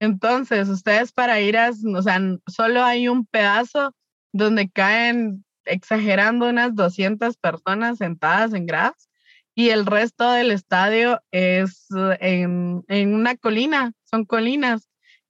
[0.00, 3.94] Entonces, ustedes para ir a, o sea, solo hay un pedazo
[4.32, 9.08] donde caen, exagerando, unas 200 personas sentadas en gradas
[9.54, 11.86] y el resto del estadio es
[12.20, 14.88] en, en, una colina, son colinas,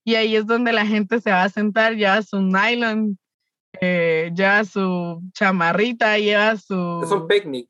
[0.09, 3.19] y ahí es donde la gente se va a sentar, lleva su nylon,
[3.81, 7.03] eh, lleva su chamarrita, lleva su...
[7.03, 7.69] Es un picnic.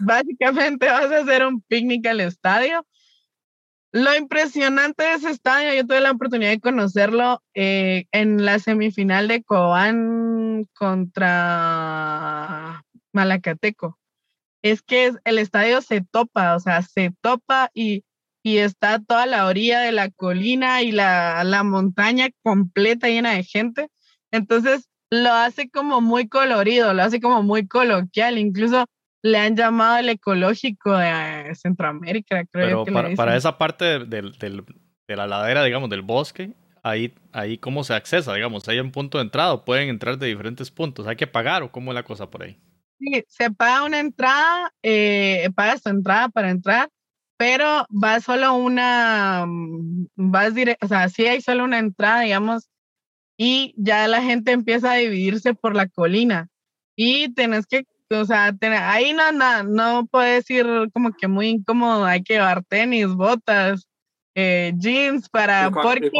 [0.00, 2.84] Básicamente vas a hacer un picnic al estadio
[3.92, 9.28] lo impresionante de ese estadio, yo tuve la oportunidad de conocerlo eh, en la semifinal
[9.28, 11.24] de Cobán contra
[13.12, 13.98] Malacateco.
[14.62, 18.04] Es que el estadio se topa, o sea, se topa y,
[18.48, 23.44] y está toda la orilla de la colina y la, la montaña completa llena de
[23.44, 23.88] gente.
[24.30, 28.38] Entonces lo hace como muy colorido, lo hace como muy coloquial.
[28.38, 28.86] Incluso
[29.22, 34.64] le han llamado el ecológico de Centroamérica, creo Pero para, para, esa parte de,
[35.08, 39.24] la ladera, digamos, del bosque, ahí, ahí cómo se accesa, digamos, hay un punto de
[39.24, 42.44] entrada, pueden entrar de diferentes puntos, hay que pagar o cómo es la cosa por
[42.44, 42.58] ahí.
[42.98, 46.88] Sí, se paga una entrada, eh, pagas tu entrada para entrar,
[47.38, 52.68] pero va solo una, mm, vas directo, o sea, sí hay solo una entrada, digamos,
[53.38, 56.48] y ya la gente empieza a dividirse por la colina.
[56.96, 62.04] Y tenés que o sea, ahí no, no, no puedes ir como que muy incómodo,
[62.04, 63.86] hay que llevar tenis, botas,
[64.34, 66.10] eh, jeans para, porque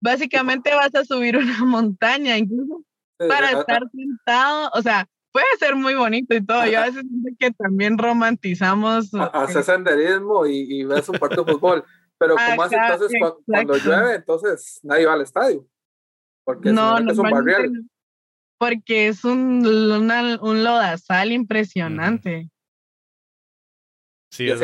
[0.00, 2.82] básicamente vas a subir una montaña, incluso
[3.16, 7.30] para estar sentado, o sea, puede ser muy bonito y todo, yo a veces siento
[7.38, 9.10] que también romantizamos.
[9.32, 11.84] Haces eh, senderismo y, y, ves un partido de fútbol,
[12.18, 13.12] pero como hace entonces
[13.46, 15.66] cuando, llueve, entonces nadie va al estadio,
[16.44, 17.72] porque no, es un barrial
[18.62, 22.48] porque es un, un lodazal impresionante.
[24.30, 24.60] Sí, es,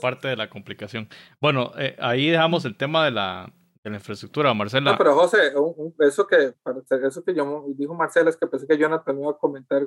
[0.00, 1.10] parte de la complicación.
[1.42, 3.52] Bueno, eh, ahí dejamos el tema de la,
[3.84, 4.92] de la infraestructura, Marcela.
[4.92, 5.52] No, pero José,
[6.00, 6.54] eso que,
[7.02, 9.86] eso que yo dijo Marcela es que pensé que Jonathan iba a comentar,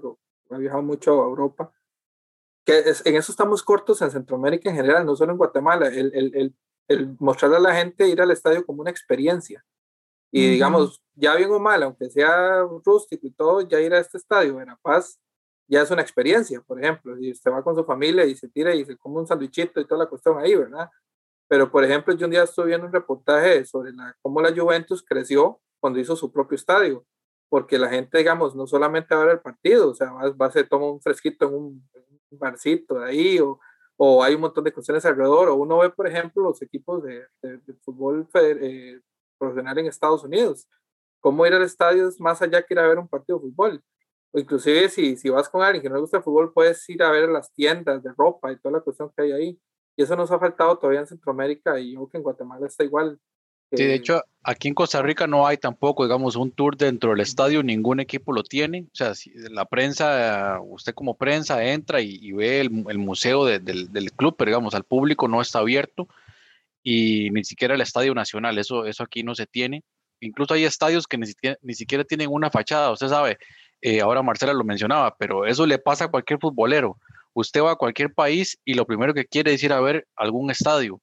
[0.51, 1.73] ha viajado mucho a Europa,
[2.63, 6.36] que en eso estamos cortos en Centroamérica en general, no solo en Guatemala, el, el,
[6.36, 6.55] el,
[6.88, 9.65] el mostrarle a la gente ir al estadio como una experiencia.
[10.29, 14.17] Y digamos, ya bien o mal, aunque sea rústico y todo, ya ir a este
[14.17, 15.19] estadio en La Paz
[15.69, 18.73] ya es una experiencia, por ejemplo, si usted va con su familia y se tira
[18.73, 20.89] y se come un sandwichito y toda la cuestión ahí, ¿verdad?
[21.47, 25.03] Pero, por ejemplo, yo un día estuve viendo un reportaje sobre la, cómo la Juventus
[25.03, 27.05] creció cuando hizo su propio estadio,
[27.49, 30.51] porque la gente, digamos, no solamente va a ver el partido, o sea, va, va
[30.51, 31.89] se toma un fresquito en un,
[32.31, 33.60] barcito de ahí, o,
[33.95, 37.25] o, hay un montón de cuestiones alrededor, o uno ve, por ejemplo, los equipos de,
[37.41, 38.99] de, fútbol eh,
[39.38, 40.67] profesional en Estados Unidos.
[41.21, 43.83] Cómo ir al estadio es más allá que ir a ver un partido de fútbol.
[44.31, 47.01] O inclusive si, si vas con alguien que no le gusta el fútbol, puedes ir
[47.01, 49.60] a ver las tiendas de ropa y toda la cuestión que hay ahí.
[49.97, 52.83] Y eso nos ha faltado todavía en Centroamérica y yo creo que en Guatemala está
[52.83, 53.19] igual.
[53.71, 57.19] Sí, de hecho, aquí en Costa Rica no hay tampoco, digamos, un tour dentro del
[57.19, 58.83] estadio, ningún equipo lo tiene.
[58.93, 63.91] O sea, si la prensa, usted como prensa entra y, ve el, el museo del,
[63.91, 66.07] del, club, pero digamos, al público no está abierto
[66.81, 69.83] y ni siquiera el Estadio Nacional, eso, eso aquí no se tiene.
[70.21, 73.38] Incluso hay estadios que ni siquiera, ni siquiera tienen una fachada, usted sabe,
[73.81, 76.97] eh, ahora Marcela lo mencionaba, pero eso le pasa a cualquier futbolero.
[77.38, 80.50] Usted va a cualquier país y lo primero que quiere es ir a ver algún
[80.50, 81.00] estadio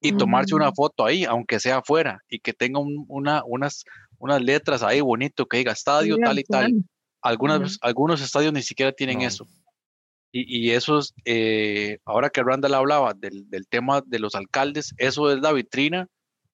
[0.00, 3.84] y tomarse una foto ahí, aunque sea afuera, y que tenga una, unas,
[4.16, 6.72] unas letras ahí bonito que diga estadio tal y tal.
[7.20, 9.46] Algunas, Algunos estadios ni siquiera tienen eso.
[10.32, 15.30] Y, eso es, eh, ahora que Randall hablaba del, del, tema de los alcaldes, eso
[15.30, 16.06] es la vitrina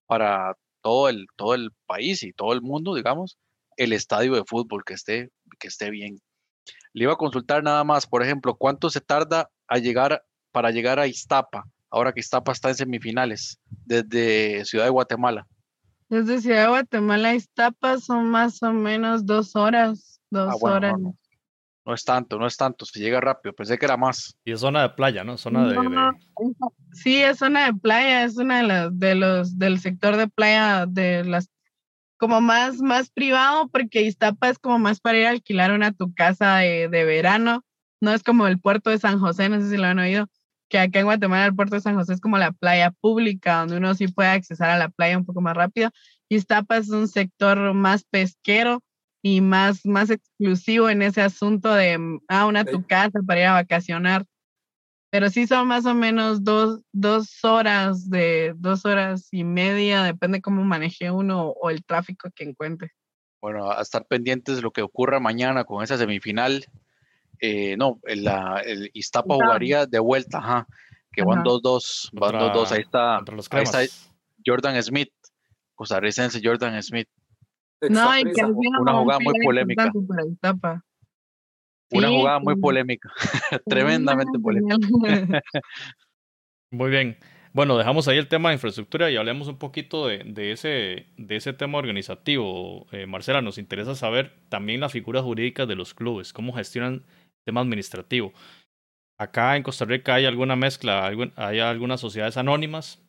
[0.06, 3.38] para todo el, todo el país y todo el mundo, digamos,
[3.76, 5.28] el estadio de fútbol que esté,
[5.60, 6.18] que esté bien.
[6.92, 11.00] Le iba a consultar nada más, por ejemplo, cuánto se tarda a llegar para llegar
[11.00, 15.46] a Iztapa, ahora que Iztapa está en semifinales, desde Ciudad de Guatemala.
[16.08, 20.94] Desde Ciudad de Guatemala a Iztapa son más o menos dos horas, dos ah, horas.
[21.86, 24.38] No, es tanto, no es tanto, se llega rápido, pensé que era más.
[24.44, 25.36] Y es zona de playa, ¿no?
[25.36, 25.76] Zona de,
[26.92, 30.86] Sí, es zona de playa, es una de las de los del sector de playa
[30.86, 31.50] de las
[32.24, 36.14] como más, más privado, porque Iztapa es como más para ir a alquilar una tu
[36.14, 37.66] casa de, de verano,
[38.00, 40.30] no es como el puerto de San José, no sé si lo han oído,
[40.70, 43.76] que acá en Guatemala el puerto de San José es como la playa pública, donde
[43.76, 45.90] uno sí puede accesar a la playa un poco más rápido.
[46.30, 48.82] Iztapa es un sector más pesquero
[49.20, 53.52] y más, más exclusivo en ese asunto de, ah, una tu casa para ir a
[53.52, 54.24] vacacionar.
[55.14, 60.40] Pero sí son más o menos dos, dos horas de dos horas y media, depende
[60.40, 62.90] cómo maneje uno o el tráfico que encuentre.
[63.40, 66.64] Bueno, a estar pendientes de lo que ocurra mañana con esa semifinal
[67.38, 68.26] eh, no, el,
[68.64, 70.66] el Iztapa jugaría de vuelta, ajá,
[71.12, 73.78] que van 2-2, van 2-2, ahí está, ahí está
[74.44, 75.12] Jordan Smith,
[75.76, 77.08] costarricense Jordan Smith.
[77.88, 79.92] No, y que una jugada muy polémica.
[81.94, 83.10] Una jugada muy polémica,
[83.66, 84.76] tremendamente polémica.
[86.70, 87.16] muy bien.
[87.52, 91.36] Bueno, dejamos ahí el tema de infraestructura y hablemos un poquito de, de ese, de
[91.36, 92.88] ese tema organizativo.
[92.90, 97.04] Eh, Marcela, nos interesa saber también las figuras jurídicas de los clubes, cómo gestionan
[97.44, 98.32] tema administrativo.
[99.18, 103.00] Acá en Costa Rica hay alguna mezcla, hay algunas sociedades anónimas,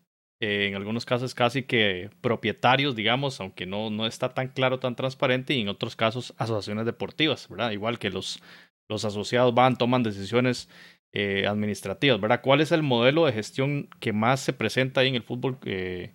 [0.41, 4.95] eh, en algunos casos casi que propietarios, digamos, aunque no, no está tan claro, tan
[4.95, 7.71] transparente, y en otros casos asociaciones deportivas, ¿verdad?
[7.71, 8.43] Igual que los,
[8.89, 10.69] los asociados van, toman decisiones
[11.17, 12.41] eh, administrativas, ¿verdad?
[12.43, 16.13] ¿Cuál es el modelo de gestión que más se presenta ahí en el fútbol eh,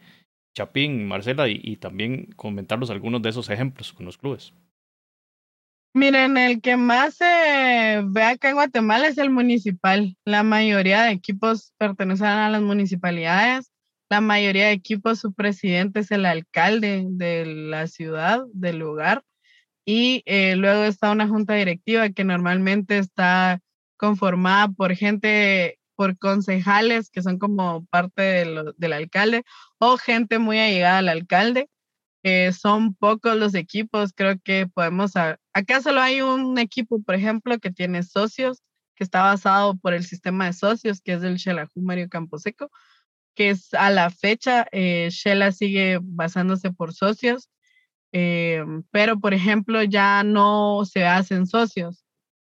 [0.54, 4.52] Chapín, Marcela, y, también comentarlos algunos de esos ejemplos con los clubes?
[5.94, 10.16] Miren, el que más se ve acá en Guatemala es el municipal.
[10.24, 13.72] La mayoría de equipos pertenecen a las municipalidades.
[14.10, 19.24] La mayoría de equipos, su presidente es el alcalde de la ciudad, del lugar.
[19.84, 23.60] Y eh, luego está una junta directiva que normalmente está
[23.96, 28.22] conformada por gente, por concejales que son como parte
[28.76, 29.44] del alcalde
[29.78, 31.68] o gente muy allegada al alcalde
[32.52, 37.70] son pocos los equipos, creo que podemos, acá solo hay un equipo, por ejemplo, que
[37.70, 38.62] tiene socios,
[38.94, 42.70] que está basado por el sistema de socios, que es el Xelajú Mario Camposeco,
[43.34, 47.48] que es a la fecha, eh, Shela sigue basándose por socios,
[48.12, 52.04] eh, pero por ejemplo ya no se hacen socios,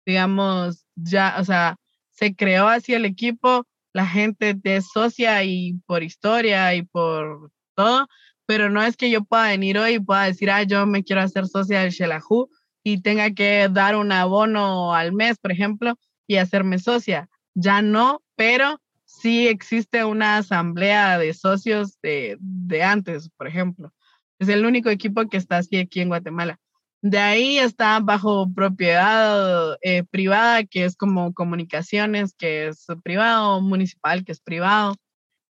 [0.05, 1.77] digamos, ya, o sea,
[2.11, 8.07] se creó así el equipo, la gente de socia y por historia y por todo,
[8.47, 11.23] pero no es que yo pueda venir hoy y pueda decir, ah, yo me quiero
[11.23, 12.49] hacer socia del Shelahu
[12.85, 17.29] y tenga que dar un abono al mes, por ejemplo, y hacerme socia.
[17.55, 23.92] Ya no, pero sí existe una asamblea de socios de, de antes, por ejemplo.
[24.38, 26.59] Es el único equipo que está así aquí en Guatemala.
[27.03, 34.25] De ahí está bajo propiedad eh, privada, que es como comunicaciones, que es privado, municipal,
[34.25, 34.96] que es privado.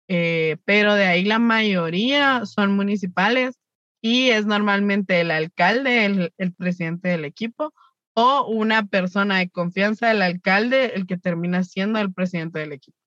[0.08, 3.56] Eh, pero de ahí la mayoría son municipales
[4.02, 7.74] y es normalmente el alcalde, el, el, presidente del equipo
[8.14, 12.98] o una persona de confianza del alcalde el que termina siendo el presidente del equipo.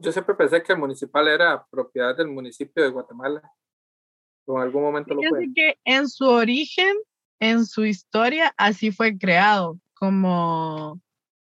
[0.00, 3.42] Yo siempre pensé que el municipal era propiedad del municipio de Guatemala.
[4.46, 5.46] ¿O en algún momento lo fue?
[5.54, 6.96] que en su origen,
[7.40, 11.00] en su historia, así fue creado, como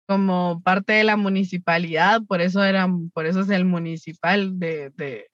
[0.06, 5.30] como parte de la municipalidad, por eso, era, por eso es el municipal de, de,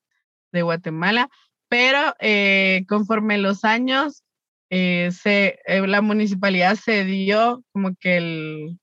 [0.51, 1.29] de Guatemala,
[1.67, 4.23] pero eh, conforme los años,
[4.69, 8.79] eh, se, eh, la municipalidad se dio como que el,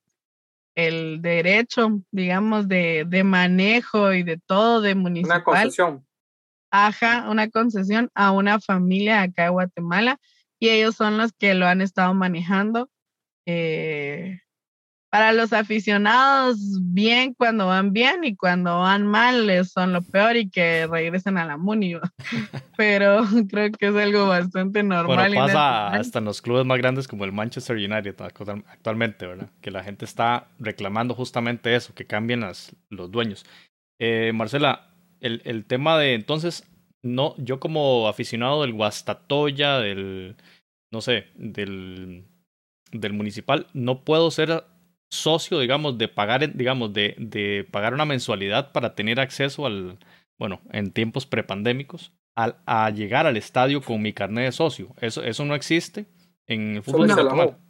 [0.75, 5.39] el derecho, digamos, de, de, manejo y de todo de municipal.
[5.39, 6.06] Una concesión.
[6.79, 10.21] Ajá, una concesión a una familia acá de Guatemala
[10.59, 12.91] y ellos son los que lo han estado manejando.
[13.47, 14.41] Eh,
[15.09, 20.51] para los aficionados, bien cuando van bien y cuando van mal son lo peor y
[20.51, 21.95] que regresen a la Muni.
[22.77, 25.17] Pero creo que es algo bastante normal.
[25.17, 29.49] Bueno, pasa hasta en los clubes más grandes como el Manchester United actualmente, ¿verdad?
[29.63, 33.47] Que la gente está reclamando justamente eso, que cambien las, los dueños.
[33.99, 36.69] Eh, Marcela, el, el tema de entonces,
[37.03, 40.37] no, yo como aficionado del Guastatoya, del,
[40.93, 42.25] no sé, del,
[42.93, 44.65] del municipal, no puedo ser
[45.11, 49.99] socio, digamos, de pagar, digamos, de, de pagar una mensualidad para tener acceso al,
[50.39, 54.95] bueno, en tiempos prepandémicos, al, a llegar al estadio con mi carnet de socio.
[55.01, 56.07] Eso, eso no existe
[56.47, 57.67] en el fútbol no.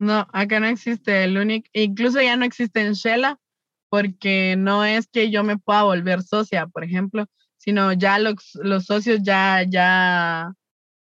[0.00, 3.40] No, acá no existe el único, incluso ya no existe en Shela,
[3.88, 7.26] porque no es que yo me pueda volver socia, por ejemplo,
[7.56, 10.52] sino ya los, los socios ya, ya,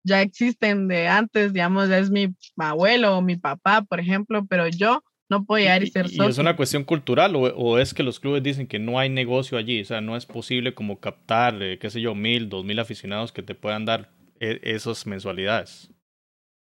[0.04, 5.02] ya existen de antes, digamos, es mi abuelo o mi papá, por ejemplo, pero yo
[5.28, 6.26] no puedo llegar y ser socio.
[6.26, 9.08] ¿Y es una cuestión cultural o, o, es que los clubes dicen que no hay
[9.08, 9.80] negocio allí?
[9.80, 13.30] O sea, no es posible como captar, eh, qué sé yo, mil, dos mil aficionados
[13.30, 14.10] que te puedan dar
[14.40, 15.90] e, esas mensualidades.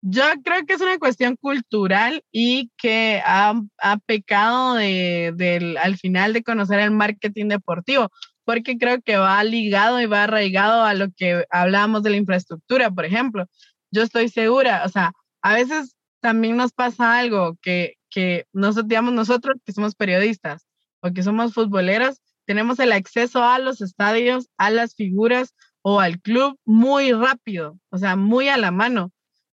[0.10, 6.32] Yo creo que es una cuestión cultural y que ha, ha pecado de, al final
[6.32, 8.10] de conocer el marketing deportivo,
[8.46, 12.90] porque creo que va ligado y va arraigado a lo que hablábamos de la infraestructura,
[12.90, 13.48] por ejemplo.
[13.92, 19.14] Yo estoy segura, o sea, a veces también nos pasa algo que, que nosotros, digamos,
[19.14, 20.68] nosotros que somos periodistas
[21.02, 26.22] o que somos futboleros, tenemos el acceso a los estadios, a las figuras o al
[26.22, 29.12] club muy rápido, o sea, muy a la mano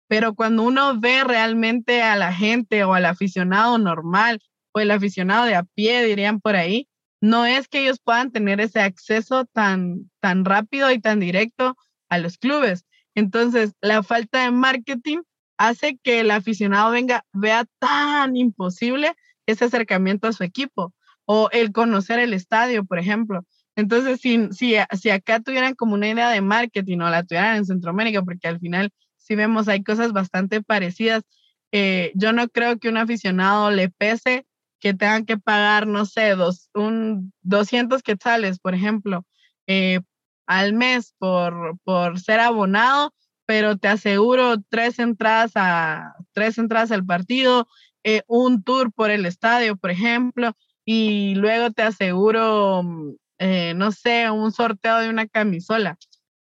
[0.08, 4.40] pero cuando uno ve realmente a la gente o al aficionado normal
[4.72, 6.88] o el aficionado de a pie, dirían por ahí,
[7.20, 11.76] no es que ellos puedan tener ese acceso tan, tan rápido y tan directo
[12.08, 12.84] a los clubes.
[13.14, 15.18] Entonces, la falta de marketing
[15.56, 19.14] hace que el aficionado venga, vea tan imposible
[19.46, 20.92] ese acercamiento a su equipo
[21.24, 23.44] o el conocer el estadio, por ejemplo.
[23.76, 27.64] Entonces, si, si, si acá tuvieran como una idea de marketing o la tuvieran en
[27.64, 28.90] Centroamérica, porque al final
[29.24, 31.24] si vemos, hay cosas bastante parecidas.
[31.72, 34.46] Eh, yo no creo que un aficionado le pese
[34.80, 39.24] que tengan que pagar, no sé, dos, un 200 quetzales, por ejemplo,
[39.66, 40.00] eh,
[40.46, 43.14] al mes por, por ser abonado,
[43.46, 47.66] pero te aseguro tres entradas, a, tres entradas al partido,
[48.04, 50.54] eh, un tour por el estadio, por ejemplo,
[50.84, 55.96] y luego te aseguro, no sé, un sorteo de una camisola.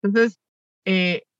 [0.01, 0.39] Entonces,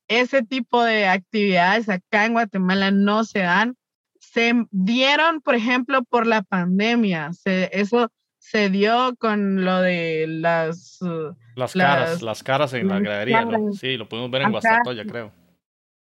[0.09, 3.77] ese tipo de actividades acá en Guatemala no se dan.
[4.19, 7.31] Se dieron, por ejemplo, por la pandemia.
[7.45, 11.01] eso se dio con lo de las...
[11.01, 13.47] Uh, las, caras, las caras en la gradería.
[13.79, 15.31] Sí, lo podemos ver en Guastatoya, creo.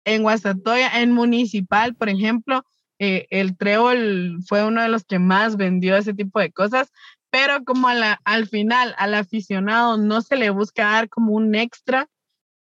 [0.04, 2.62] En Guastatoya, en Municipal, por ejemplo,
[2.98, 6.92] eh, el Trébol fue uno de los que más vendió ese tipo de cosas,
[7.30, 12.08] pero como al final al aficionado no se le busca dar como un extra,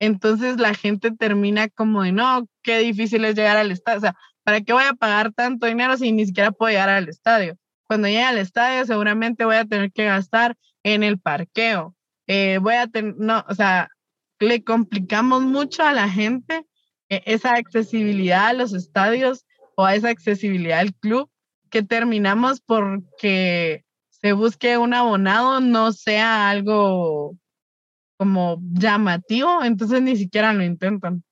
[0.00, 3.98] entonces la gente termina como de, no, qué difícil es llegar al estadio.
[3.98, 7.08] O sea, ¿para qué voy a pagar tanto dinero si ni siquiera puedo llegar al
[7.08, 7.56] estadio?
[7.86, 11.94] Cuando llegue al estadio seguramente voy a tener que gastar en el parqueo.
[12.26, 13.88] Eh, voy a tener, no, o sea,
[14.38, 16.64] le complicamos mucho a la gente
[17.08, 19.46] eh, esa accesibilidad a los estadios
[19.76, 21.30] o a esa accesibilidad al club
[21.70, 27.36] que terminamos porque se busque un abonado no sea algo
[28.18, 31.22] como llamativo, entonces ni siquiera lo intentan.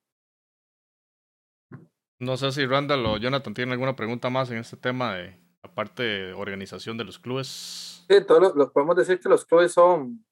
[2.19, 5.75] No sé si Randall o Jonathan tienen alguna pregunta más en este tema de la
[5.75, 8.07] parte de organización de los clubes.
[8.09, 10.25] Sí, todos los, podemos decir que los clubes son,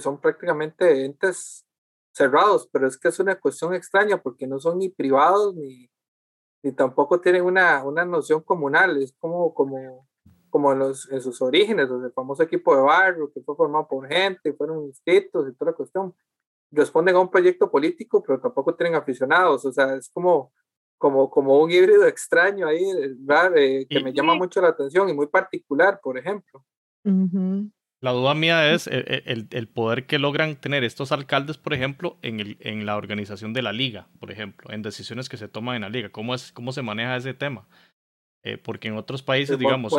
[0.00, 1.66] son prácticamente entes
[2.14, 5.90] cerrados, pero es que es una cuestión extraña porque no son ni privados ni,
[6.62, 10.08] ni tampoco tienen una, una noción comunal, es como, como,
[10.56, 14.08] como en, los, en sus orígenes, el famoso equipo de barrio que fue formado por
[14.08, 16.14] gente, fueron inscritos y toda la cuestión.
[16.70, 20.54] Responden a un proyecto político, pero tampoco tienen aficionados, o sea, es como,
[20.96, 22.82] como, como un híbrido extraño ahí,
[23.54, 26.64] eh, que me llama mucho la atención y muy particular, por ejemplo.
[28.00, 32.16] La duda mía es el, el, el, poder que logran tener estos alcaldes, por ejemplo,
[32.22, 35.76] en, el, en la organización de la liga, por ejemplo, en decisiones que se toman
[35.76, 36.08] en la liga.
[36.08, 37.68] ¿Cómo, es, cómo se maneja ese tema?
[38.48, 39.92] Eh, porque en otros países, digamos,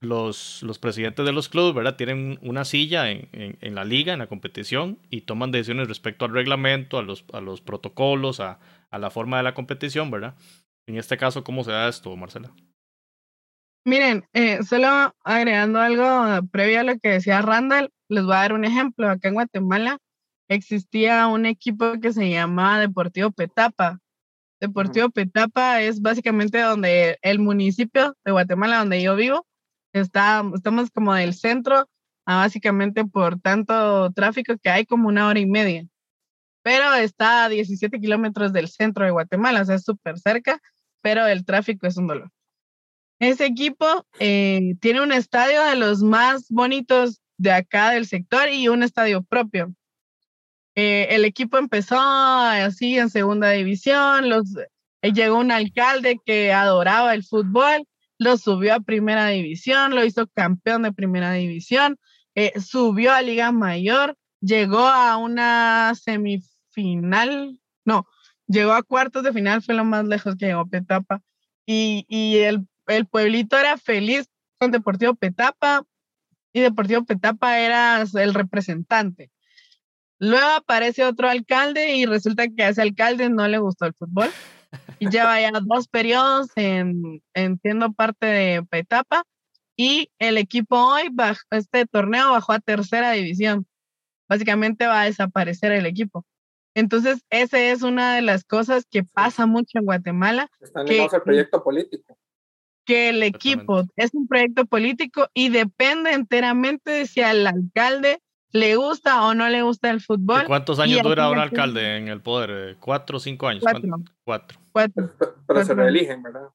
[0.00, 1.96] los, los presidentes de los clubes, ¿verdad?
[1.96, 6.32] Tienen una silla en, en, la liga, en la competición, y toman decisiones respecto al
[6.32, 8.58] reglamento, a los, a los protocolos, a,
[8.90, 10.34] a la forma de la competición, ¿verdad?
[10.86, 12.54] En este caso, ¿cómo se da esto, Marcela?
[13.84, 18.54] Miren, eh, solo agregando algo previo a lo que decía Randall, les voy a dar
[18.54, 19.10] un ejemplo.
[19.10, 19.98] Acá en Guatemala
[20.48, 23.98] existía un equipo que se llamaba Deportivo Petapa.
[24.60, 29.46] Deportivo Petapa es básicamente donde el municipio de Guatemala, donde yo vivo,
[29.92, 31.88] está, estamos como del centro,
[32.26, 35.86] básicamente por tanto tráfico que hay como una hora y media.
[36.62, 40.60] Pero está a 17 kilómetros del centro de Guatemala, o sea, es súper cerca,
[41.00, 42.30] pero el tráfico es un dolor.
[43.18, 48.68] Ese equipo eh, tiene un estadio de los más bonitos de acá del sector y
[48.68, 49.74] un estadio propio.
[50.82, 54.24] Eh, el equipo empezó así en segunda división,
[55.02, 60.26] eh, llegó un alcalde que adoraba el fútbol lo subió a primera división, lo hizo
[60.28, 61.98] campeón de primera división,
[62.34, 68.06] eh, subió a Liga Mayor, llegó a una semifinal, no,
[68.46, 71.20] llegó a cuartos de final, fue lo más lejos que llegó Petapa.
[71.66, 75.84] Y, y el, el pueblito era feliz con Deportivo Petapa
[76.54, 79.30] y Deportivo Petapa era el representante.
[80.20, 84.28] Luego aparece otro alcalde y resulta que a ese alcalde no le gustó el fútbol.
[84.98, 87.22] Y lleva ya dos periodos en,
[87.62, 89.24] siendo parte de Petapa.
[89.76, 93.66] Y el equipo hoy, bajo, este torneo, bajó a tercera división.
[94.28, 96.26] Básicamente va a desaparecer el equipo.
[96.74, 100.50] Entonces, esa es una de las cosas que pasa mucho en Guatemala.
[100.60, 102.18] Están que, el proyecto político.
[102.84, 108.20] Que el equipo es un proyecto político y depende enteramente de si al alcalde
[108.52, 110.44] le gusta o no le gusta el fútbol.
[110.46, 112.76] ¿Cuántos años dura un alcalde en el poder?
[112.80, 113.62] ¿Cuatro o cinco años?
[114.24, 114.58] Cuatro.
[114.72, 115.10] Cuatro.
[115.46, 116.48] Pero, se reeligen, ¿verdad?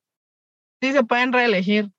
[0.82, 1.90] Sí, se pueden reelegir.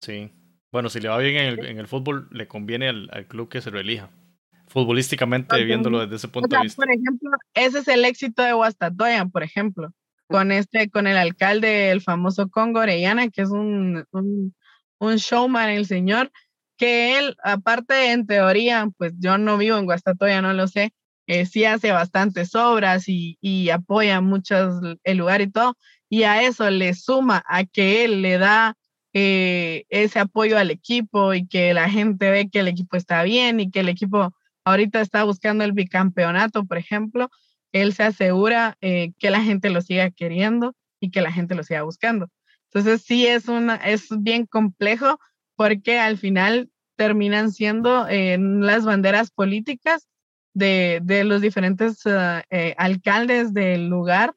[0.00, 0.30] Sí.
[0.70, 4.10] Bueno, si le va bien en el, fútbol, le conviene al, club que se reelija.
[4.68, 6.82] Futbolísticamente, viéndolo desde ese punto de vista.
[6.82, 9.92] Por ejemplo, ese es el éxito de Guastatoya, por ejemplo.
[10.28, 14.54] Con este, con el alcalde, el famoso Congo Orellana, que es un, un,
[14.98, 16.32] un showman, el señor,
[16.82, 20.92] que él, aparte en teoría, pues yo no vivo en Guastatoya, no lo sé,
[21.28, 25.76] eh, sí hace bastantes obras y, y apoya mucho el lugar y todo,
[26.08, 28.76] y a eso le suma a que él le da
[29.12, 33.60] eh, ese apoyo al equipo y que la gente ve que el equipo está bien
[33.60, 37.30] y que el equipo ahorita está buscando el bicampeonato, por ejemplo,
[37.70, 41.62] él se asegura eh, que la gente lo siga queriendo y que la gente lo
[41.62, 42.28] siga buscando.
[42.72, 45.20] Entonces sí es una es bien complejo
[45.54, 46.71] porque al final
[47.02, 50.06] terminan siendo eh, las banderas políticas
[50.54, 54.36] de, de los diferentes uh, eh, alcaldes del lugar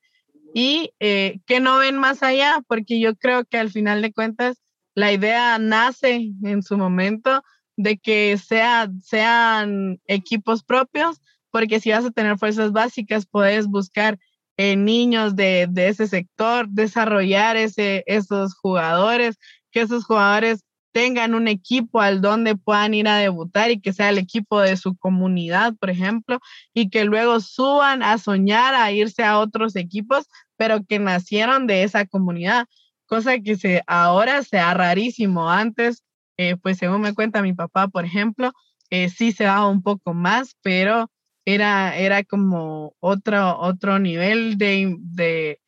[0.51, 4.63] y eh, que no ven más allá, porque yo creo que al final de cuentas
[4.95, 7.43] la idea nace en su momento
[7.77, 14.17] de que sea, sean equipos propios, porque si vas a tener fuerzas básicas, puedes buscar
[14.57, 19.37] niños de, de, ese sector, desarrollar ese, esos jugadores,
[19.71, 20.64] que esos jugadores
[20.95, 24.77] tengan un equipo al donde puedan ir a debutar y que sea el equipo de
[24.77, 26.39] su comunidad, por ejemplo,
[26.73, 31.83] y que luego suban a soñar a irse a otros equipos, pero que nacieron de
[31.83, 32.67] esa comunidad,
[33.07, 35.51] cosa que se, ahora sea rarísimo.
[35.51, 36.01] Antes,
[36.37, 38.53] eh, pues según me cuenta mi papá, por ejemplo,
[38.89, 41.11] eh, sí se daba un poco más, pero
[41.43, 45.59] era, era como otro, otro nivel de, de,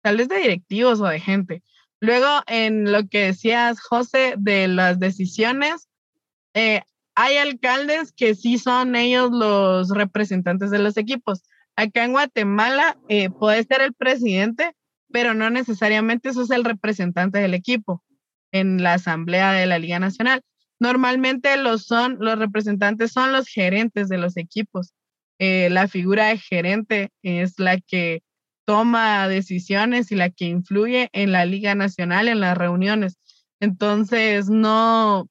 [0.00, 1.64] tal vez de directivos o de gente.
[2.00, 5.88] Luego, en lo que decías, José, de las decisiones,
[6.54, 6.82] eh,
[7.14, 11.42] hay alcaldes que sí son ellos los representantes de los equipos.
[11.74, 14.74] Acá en Guatemala eh, puede ser el presidente,
[15.10, 18.02] pero no necesariamente eso es el representante del equipo
[18.52, 20.42] en la asamblea de la Liga Nacional.
[20.78, 24.92] Normalmente los son los representantes son los gerentes de los equipos.
[25.38, 28.22] Eh, la figura de gerente es la que
[28.66, 33.18] toma decisiones y la que influye en la Liga Nacional, en las reuniones.
[33.60, 35.30] Entonces, no,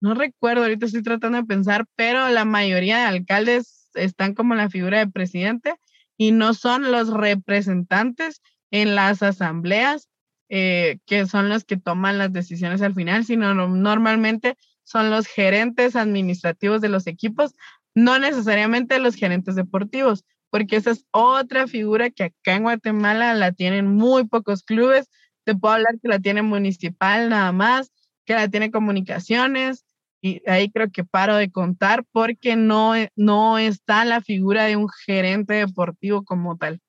[0.00, 4.70] no recuerdo, ahorita estoy tratando de pensar, pero la mayoría de alcaldes están como la
[4.70, 5.74] figura de presidente
[6.16, 8.40] y no son los representantes
[8.70, 10.08] en las asambleas
[10.48, 15.96] eh, que son los que toman las decisiones al final, sino normalmente son los gerentes
[15.96, 17.54] administrativos de los equipos,
[17.94, 23.52] no necesariamente los gerentes deportivos porque esa es otra figura que acá en Guatemala la
[23.52, 25.08] tienen muy pocos clubes.
[25.44, 27.92] Te puedo hablar que la tiene municipal nada más,
[28.24, 29.84] que la tiene comunicaciones,
[30.22, 34.76] y ahí creo que paro de contar porque no, e, no está la figura de
[34.76, 36.80] un gerente deportivo como tal.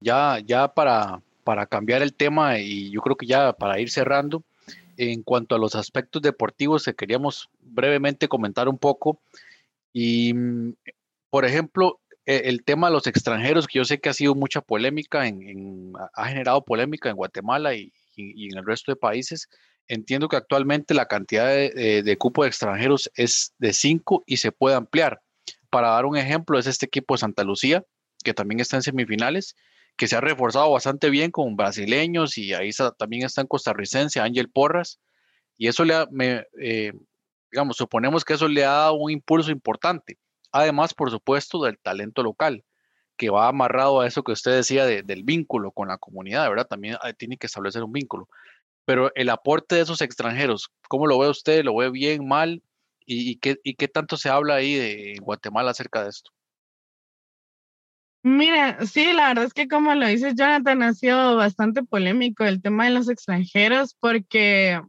[0.00, 4.42] Ya, ya para, para cambiar el tema y yo creo que ya para ir cerrando,
[4.96, 9.18] en cuanto a los aspectos deportivos, que queríamos brevemente comentar un poco.
[9.92, 10.34] Y,
[11.30, 15.26] por ejemplo, el tema de los extranjeros, que yo sé que ha sido mucha polémica,
[15.26, 19.48] en, ha generado polémica en Guatemala y, en el resto de países.
[19.88, 24.52] Entiendo que actualmente la cantidad de, de, cupo de extranjeros es de 5 y se
[24.52, 25.20] puede ampliar.
[25.68, 27.84] Para dar un ejemplo, es este equipo de Santa Lucía,
[28.22, 29.54] que también está en semifinales,
[29.96, 34.48] que se ha reforzado bastante bien con brasileños y ahí también está en costarricense Ángel
[34.48, 34.98] Porras.
[35.58, 36.08] Y eso le ha,
[36.60, 36.92] eh,
[37.52, 40.18] digamos, suponemos que eso le ha dado un impulso importante
[40.54, 42.64] Además, por supuesto, del talento local,
[43.16, 46.68] que va amarrado a eso que usted decía del vínculo con la comunidad, ¿verdad?
[46.68, 48.28] También ah, tiene que establecer un vínculo.
[48.84, 51.64] Pero el aporte de esos extranjeros, ¿cómo lo ve usted?
[51.64, 52.62] ¿Lo ve bien, mal?
[53.04, 56.30] ¿Y, qué, qué tanto se habla ahí de Guatemala acerca de esto?
[58.22, 62.62] Mira, sí, la verdad es que como lo dice Jonathan, ha sido bastante polémico el
[62.62, 64.80] tema de los extranjeros porque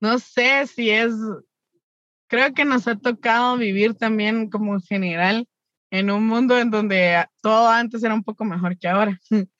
[0.00, 1.12] no sé si es,
[2.28, 5.46] creo que nos ha tocado vivir también como en general
[5.90, 9.18] en un mundo en donde todo antes era un poco mejor que ahora,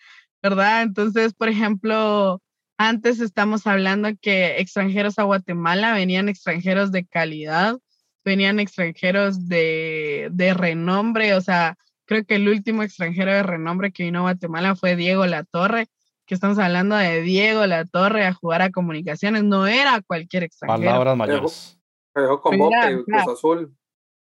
[0.42, 0.82] ¿verdad?
[0.82, 2.42] Entonces, por ejemplo,
[2.76, 7.78] antes estamos hablando que extranjeros a Guatemala venían extranjeros de calidad,
[8.24, 14.04] venían extranjeros de, de renombre, o sea, creo que el último extranjero de renombre que
[14.04, 15.86] vino a Guatemala fue Diego Latorre,
[16.26, 20.90] que estamos hablando de Diego Latorre a jugar a comunicaciones, no era cualquier extranjero.
[20.90, 21.77] Palabras mayores.
[22.18, 23.72] Pero con Boca y Cruz Azul.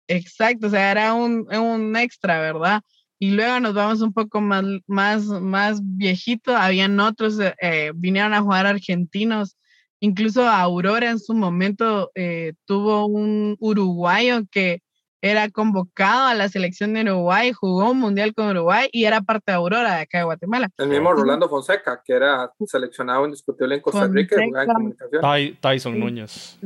[0.08, 2.82] Exacto, o sea, era un, un extra, ¿verdad?
[3.20, 8.34] Y luego nos vamos un poco más, más, más viejito, habían otros, eh, eh, vinieron
[8.34, 9.58] a jugar argentinos,
[10.00, 14.82] incluso Aurora en su momento eh, tuvo un uruguayo que
[15.22, 19.52] era convocado a la selección de Uruguay, jugó un mundial con Uruguay y era parte
[19.52, 20.70] de Aurora de acá de Guatemala.
[20.78, 25.58] El mismo Rolando Fonseca, que era seleccionado indiscutible en Costa Rica y jugaba en comunicación.
[25.62, 26.58] Tyson Núñez.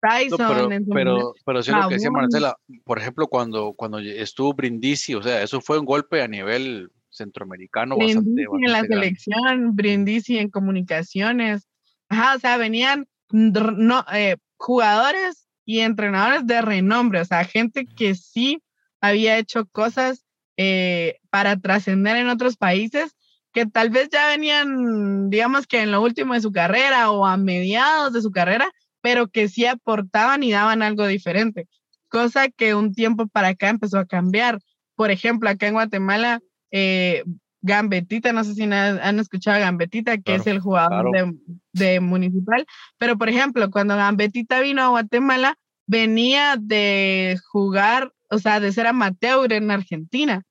[0.00, 0.84] Tyson.
[0.92, 5.42] pero, pero, sí lo que decía Marcela, por ejemplo, cuando, cuando estuvo Brindisi, o sea,
[5.42, 7.96] eso fue un golpe a nivel centroamericano.
[7.96, 11.66] Brindisi en la selección, Brindisi en comunicaciones.
[12.08, 18.14] Ajá, o sea, venían no, eh, jugadores y entrenadores de renombre, o sea, gente que
[18.14, 18.62] sí
[19.00, 20.24] había hecho cosas
[20.56, 23.14] eh, para trascender en otros países
[23.52, 27.36] que tal vez ya venían, digamos que en lo último de su carrera o a
[27.36, 28.70] mediados de su carrera,
[29.08, 31.66] pero que sí aportaban y daban algo diferente,
[32.08, 34.58] cosa que un tiempo para acá empezó a cambiar.
[34.96, 36.40] Por ejemplo, acá en Guatemala,
[36.70, 37.24] eh,
[37.62, 41.34] Gambetita, no sé si han escuchado a Gambetita, que es el jugador de,
[41.72, 42.66] de, Municipal,
[42.98, 45.56] pero por ejemplo, cuando Gambetita vino a Guatemala,
[45.86, 50.42] venía de jugar, o sea, de ser amateur en Argentina.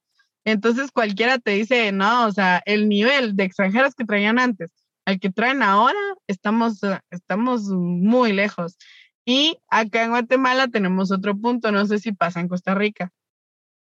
[0.46, 4.72] Entonces cualquiera te dice, no, o sea, el nivel de extranjeros que traían antes
[5.08, 5.98] al que traen ahora,
[6.28, 6.82] estamos,
[7.12, 8.78] estamos muy lejos.
[9.26, 13.14] Y acá en Guatemala tenemos otro punto, no sé si pasa en Costa Rica,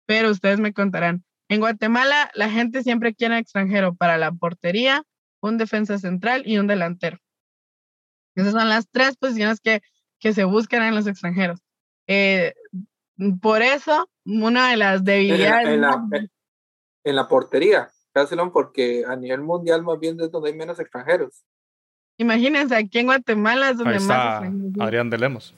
[0.04, 1.24] pero ustedes me contarán.
[1.48, 5.02] En Guatemala, la gente siempre quiere extranjero para la portería,
[5.40, 7.16] un defensa central y un delantero.
[8.34, 9.80] Esas son las tres posiciones que,
[10.18, 11.58] que se buscan en los extranjeros.
[12.06, 12.52] Eh,
[13.40, 15.68] por eso, una de las debilidades...
[15.68, 16.06] En la,
[17.02, 17.88] en la, portería,
[18.52, 21.44] porque a nivel mundial más bien es donde hay menos extranjeros.
[22.16, 24.42] Imagínense, aquí en Guatemala es donde más
[24.78, 25.54] Adrián de Lemos.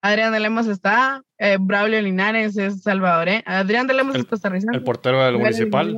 [0.00, 4.76] Adrián de Lemos está, eh, Braulio Linares es salvadoreño, Adrián de Lemos es costarricense.
[4.76, 5.96] El portero del municipal.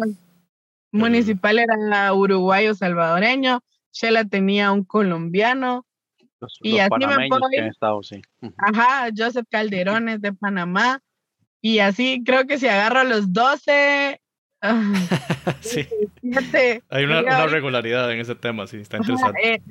[0.92, 3.60] Municipal era uruguayo salvadoreño,
[3.92, 5.86] Shela tenía un colombiano.
[6.60, 8.20] y así me puedo estado, sí.
[8.58, 11.00] Ajá, Joseph Calderones de Panamá.
[11.60, 14.20] Y así creo que si agarro los 12,
[15.60, 15.86] sí.
[16.88, 19.54] Hay una, regularidad en ese tema, sí, está interesante.
[19.54, 19.62] Eh,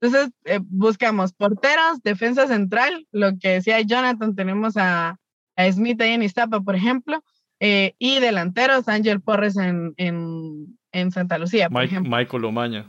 [0.00, 5.18] entonces, eh, buscamos porteros, defensa central, lo que decía Jonathan, tenemos a,
[5.56, 7.22] a Smith ahí en Iztapa, por ejemplo,
[7.60, 12.16] eh, y delanteros, Ángel Porres en, en, en, Santa Lucía, por ejemplo.
[12.16, 12.86] Michael Omaña.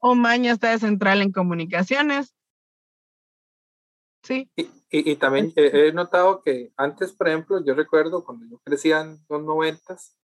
[0.00, 2.34] Omaña está de central en comunicaciones.
[4.24, 4.50] Sí.
[4.94, 9.24] Y, y, también he, notado que antes, por ejemplo, yo recuerdo cuando yo crecía en
[9.26, 10.18] los noventas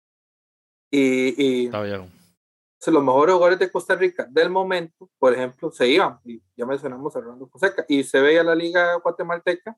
[0.89, 6.41] y, y los mejores jugadores de Costa Rica del momento, por ejemplo, se iban, y
[6.57, 9.77] ya mencionamos a Rolando Fonseca, y se veía la liga guatemalteca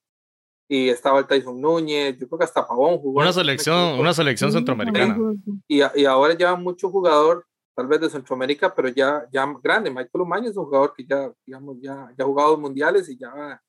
[0.70, 3.22] y estaba el Tyson Núñez, yo creo que hasta Pavón jugó.
[3.22, 5.18] Una selección, una selección centroamericana.
[5.68, 9.90] Y, y ahora ya mucho jugador tal vez de Centroamérica, pero ya, ya grande.
[9.90, 13.62] Michael Umaña es un jugador que ya, digamos, ya, ya ha jugado mundiales y ya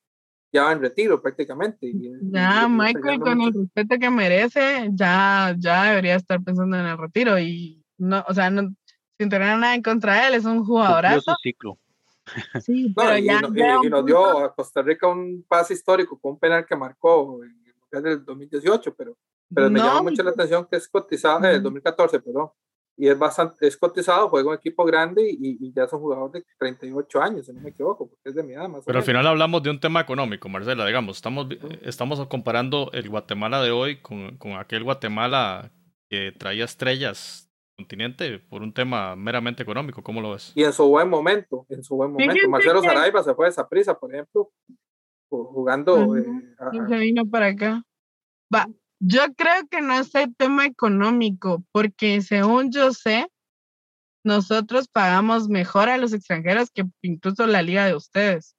[0.51, 1.91] ya va en retiro prácticamente.
[2.21, 7.37] ya, Michael, con el respeto que merece, ya, ya debería estar pensando en el retiro
[7.39, 8.73] y no, o sea, no,
[9.17, 11.35] sin tener nada en contra de él, es un jugadorazo.
[11.41, 11.77] ciclo.
[12.63, 13.41] Sí, pero y, ya,
[13.83, 17.55] y, nos dio a Costa Rica un pase histórico con un penal que marcó en
[17.91, 19.17] el del 2018, pero,
[19.51, 22.51] pero me llama mucho la atención que es cotizado, el 2014, perdón,
[22.99, 27.21] y es bastante, es cotizado, juega un equipo grande y, ya son jugadores de 38
[27.21, 29.63] años, si no me equivoco, porque es de mi edad más Pero al final hablamos
[29.63, 31.47] de un tema económico, Marcela, digamos, estamos,
[31.81, 35.71] estamos comparando el Guatemala de hoy con, con aquel Guatemala
[36.09, 40.51] que traía estrellas continente por un tema meramente económico, ¿cómo lo ves?
[40.53, 42.49] Y en su buen momento, en su buen momento.
[42.49, 44.51] Marcelo Saraiva se fue a esa prisa, por ejemplo,
[45.29, 46.17] jugando.
[46.17, 46.25] Eh,
[46.89, 47.81] se vino para acá.
[48.53, 48.67] Va,
[48.99, 53.27] yo creo que no es el tema económico, porque según yo sé,
[54.23, 58.55] nosotros pagamos mejor a los extranjeros que incluso la liga de ustedes.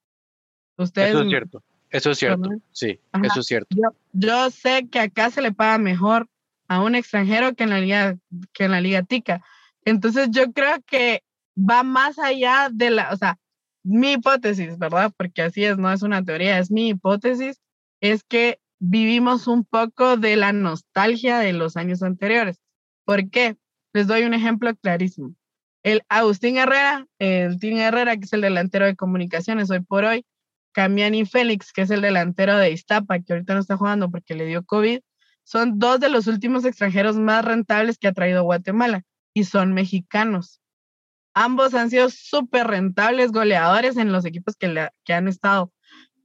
[0.76, 3.76] ustedes eso es cierto, eso es cierto, sí, eso es cierto.
[4.12, 6.28] Yo, sé que acá se le paga mejor
[6.68, 8.16] a un extranjero que en la liga,
[8.52, 9.44] que en la liga tica.
[9.84, 11.22] Entonces yo creo que
[11.56, 13.38] va más allá de la, o sea,
[13.82, 15.12] mi hipótesis, ¿verdad?
[15.16, 17.60] Porque así es, no es una teoría, es mi hipótesis,
[18.00, 22.60] es que vivimos un poco de la nostalgia de los años anteriores.
[23.04, 23.56] ¿Por qué?
[23.92, 25.34] Les doy un ejemplo clarísimo.
[25.82, 30.26] El Agustín Herrera, el Tim Herrera, que es el delantero de comunicaciones hoy por hoy,
[30.72, 34.46] Camiani Félix, que es el delantero de Iztapa, que ahorita no está jugando porque le
[34.46, 35.00] dio COVID,
[35.44, 39.02] son dos de los últimos extranjeros más rentables que ha traído Guatemala
[39.34, 40.60] y son mexicanos.
[41.34, 45.72] Ambos han sido súper rentables goleadores en los equipos que, que han estado.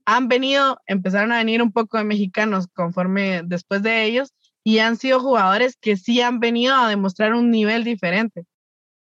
[0.06, 4.32] Han venido, empezaron a venir un poco de mexicanos conforme después de ellos
[4.64, 8.44] y han sido jugadores que sí han venido a demostrar un nivel diferente.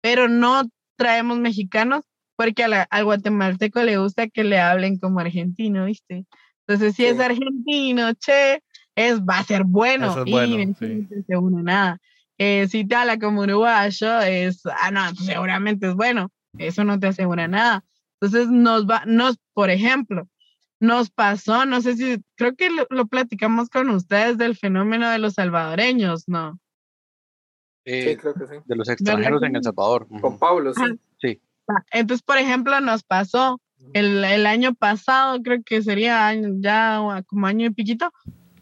[0.00, 0.62] Pero no
[0.96, 2.04] traemos mexicanos
[2.36, 6.24] porque al guatemalteco le gusta que le hablen como argentino, ¿viste?
[6.66, 8.62] Entonces, si es argentino, che,
[8.94, 10.22] es, va a ser bueno.
[10.26, 11.98] y no se une nada.
[12.36, 16.30] Eh, si te habla como uruguayo, es, ah, no, seguramente es bueno.
[16.58, 17.84] Eso no te asegura nada.
[18.20, 20.28] Entonces, nos va, nos, por ejemplo,
[20.80, 25.34] nos pasó, no sé si, creo que lo, platicamos con ustedes del fenómeno de los
[25.34, 26.58] salvadoreños, ¿no?
[27.84, 28.54] sí, creo que sí.
[28.66, 30.06] De los extranjeros en El Salvador.
[30.20, 30.82] Con Pablo, sí.
[31.20, 31.40] Sí.
[31.90, 33.60] Entonces, por ejemplo, nos pasó
[33.94, 38.12] el, el, año pasado, creo que sería ya como año y piquito,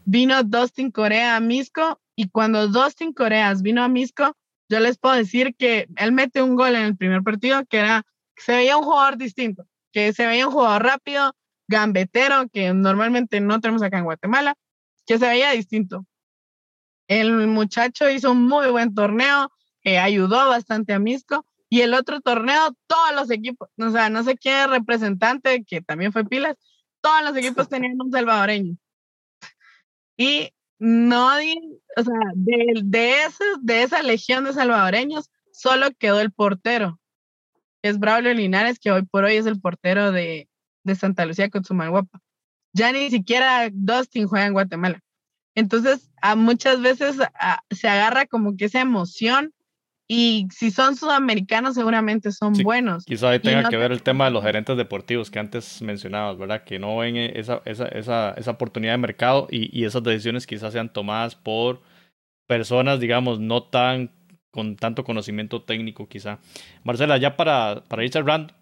[0.05, 4.35] vino Dustin Corea a Misco y cuando Dustin Coreas vino a Misco,
[4.69, 8.03] yo les puedo decir que él mete un gol en el primer partido que era,
[8.35, 11.33] se veía un jugador distinto, que se veía un jugador rápido,
[11.67, 14.55] gambetero, que normalmente no tenemos acá en Guatemala,
[15.05, 16.05] que se veía distinto.
[17.07, 19.51] El muchacho hizo un muy buen torneo,
[19.83, 24.23] eh, ayudó bastante a Misco y el otro torneo, todos los equipos, o sea, no
[24.23, 26.57] sé quién es representante, que también fue Pilas,
[27.01, 28.77] todos los equipos tenían un salvadoreño.
[30.17, 31.55] Y nadie,
[31.95, 33.13] o sea, de, de,
[33.61, 36.99] de esa legión de salvadoreños, solo quedó el portero.
[37.81, 40.49] Es Braulio Linares, que hoy por hoy es el portero de,
[40.87, 42.19] de Santa Lucía con su guapa.
[42.73, 44.99] Ya ni siquiera Dustin juega en Guatemala.
[45.55, 47.17] Entonces, a muchas veces
[47.71, 49.53] se agarra como que esa emoción
[50.07, 53.03] y si son sudamericanos, seguramente son buenos.
[53.05, 56.63] Quizá ahí tenga que ver el tema de los gerentes deportivos que antes mencionabas, ¿verdad?
[56.63, 60.71] Que no ven esa, esa, esa, esa oportunidad de mercado y, y, esas decisiones quizás
[60.71, 61.81] sean tomadas por
[62.47, 64.11] personas, digamos, no tan
[64.51, 66.39] con tanto conocimiento técnico, quizá.
[66.83, 68.53] Marcela, ya para, para ir cerrando,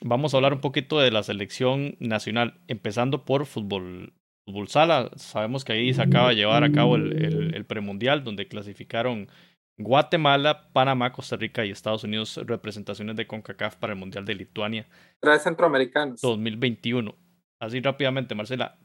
[0.00, 4.14] vamos a hablar un poquito de la selección nacional, empezando por fútbol,
[4.46, 5.10] fútbol sala.
[5.16, 9.28] Sabemos que ahí se acaba de llevar a cabo el, el, el premundial, donde clasificaron
[9.76, 14.86] Guatemala, Panamá, Costa Rica y Estados Unidos representaciones de CONCACAF para el Mundial de Lituania.
[15.20, 16.20] Tres centroamericanos.
[16.20, 17.14] 2021.
[17.60, 18.78] Así rápidamente, Marcela.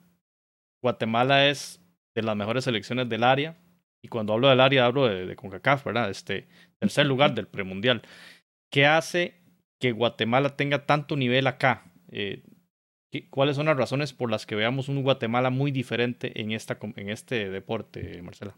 [0.81, 1.81] Guatemala es
[2.15, 3.57] de las mejores selecciones del área.
[4.01, 6.09] Y cuando hablo del área, hablo de, CONCACAF, ¿verdad?
[6.09, 6.47] Este
[6.79, 8.01] tercer lugar del premundial.
[8.71, 9.38] ¿Qué hace
[9.79, 11.91] que Guatemala tenga tanto nivel acá?
[12.11, 12.43] Eh,
[13.31, 17.09] ¿Cuáles son las razones por las que veamos un Guatemala muy diferente en, esta, en
[17.09, 18.55] este deporte, Marcela?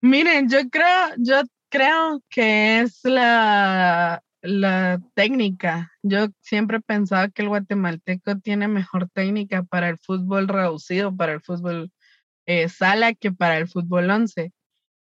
[0.00, 5.92] Miren, yo creo, yo creo que es la, la técnica.
[6.02, 11.32] Yo siempre he pensado que el guatemalteco tiene mejor técnica para el fútbol reducido, para
[11.32, 11.90] el fútbol
[12.46, 14.52] eh, sala que para el fútbol once.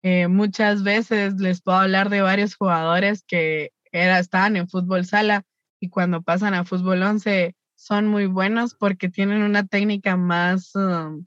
[0.04, 5.44] Eh, muchas veces les puedo hablar de varios jugadores que era, estaban en fútbol sala
[5.80, 11.26] y cuando pasan a fútbol once son muy buenos porque tienen una técnica más, um,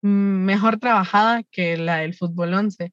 [0.00, 2.92] mejor trabajada que la del fútbol 11.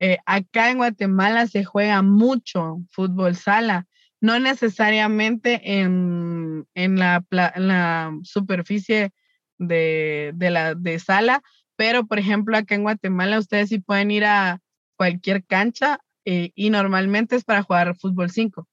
[0.00, 3.86] Eh, acá en Guatemala se juega mucho fútbol sala,
[4.20, 9.12] no necesariamente en, en, la, la, superficie
[9.58, 11.42] de, de, la, de sala,
[11.76, 14.60] pero por ejemplo acá en Guatemala ustedes sí pueden ir a
[14.96, 18.66] cualquier cancha eh, y normalmente es para jugar fútbol 5.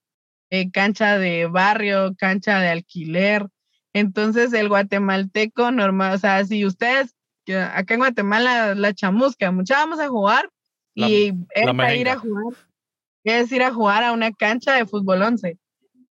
[0.49, 3.47] Eh, cancha de barrio, cancha de alquiler.
[3.93, 7.15] Entonces el guatemalteco normal, o sea, si ustedes
[7.53, 10.49] acá en Guatemala la chamusca, mucha vamos a jugar
[10.93, 12.53] y es ir a jugar,
[13.23, 15.57] es ir a jugar a una cancha de fútbol 11,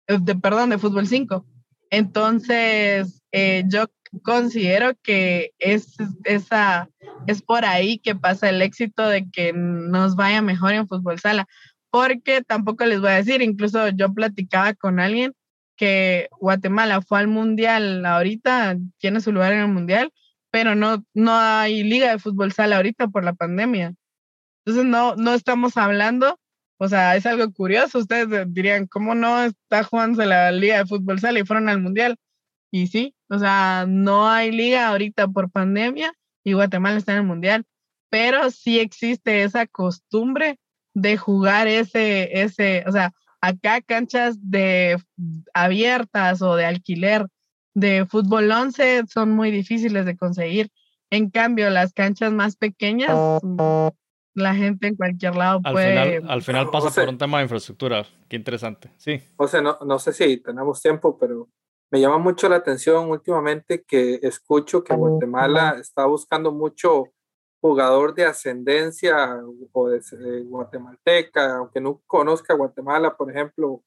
[0.08, 1.46] eh, de, perdón, de fútbol 5.
[1.90, 3.86] Entonces, eh, yo
[4.22, 6.88] considero que es, esa,
[7.26, 11.46] es por ahí que pasa el éxito de que nos vaya mejor en fútbol sala,
[11.90, 15.34] porque tampoco les voy a decir, incluso yo platicaba con alguien
[15.76, 20.12] que Guatemala fue al mundial ahorita, tiene su lugar en el mundial,
[20.50, 23.94] pero no, no hay liga de fútbol sala ahorita por la pandemia.
[24.64, 26.38] Entonces no, no estamos hablando,
[26.78, 27.98] o sea, es algo curioso.
[27.98, 32.16] Ustedes dirían, ¿cómo no está jugando la liga de fútbol sala y fueron al mundial?
[32.70, 36.12] Y sí, o sea, no hay liga ahorita por pandemia
[36.44, 37.64] y Guatemala está en el mundial,
[38.10, 40.58] pero sí existe esa costumbre
[40.94, 43.12] de jugar ese, ese, o sea,
[43.44, 44.96] Acá canchas de
[45.52, 47.26] abiertas o de alquiler
[47.74, 50.70] de fútbol 11 son muy difíciles de conseguir.
[51.10, 53.10] En cambio, las canchas más pequeñas,
[54.34, 56.22] la gente en cualquier lado puede...
[56.24, 58.06] Al final, pasa por un tema de infraestructura.
[58.28, 58.92] Qué interesante.
[58.96, 59.20] Sí.
[59.36, 61.48] O sea, no, no sé si tenemos tiempo, pero
[61.92, 67.12] me llama mucho la atención últimamente que escucho que Guatemala está buscando mucho
[67.60, 70.00] jugador de ascendencia o de,
[70.44, 73.82] guatemalteca, aunque no conozca Guatemala, por ejemplo,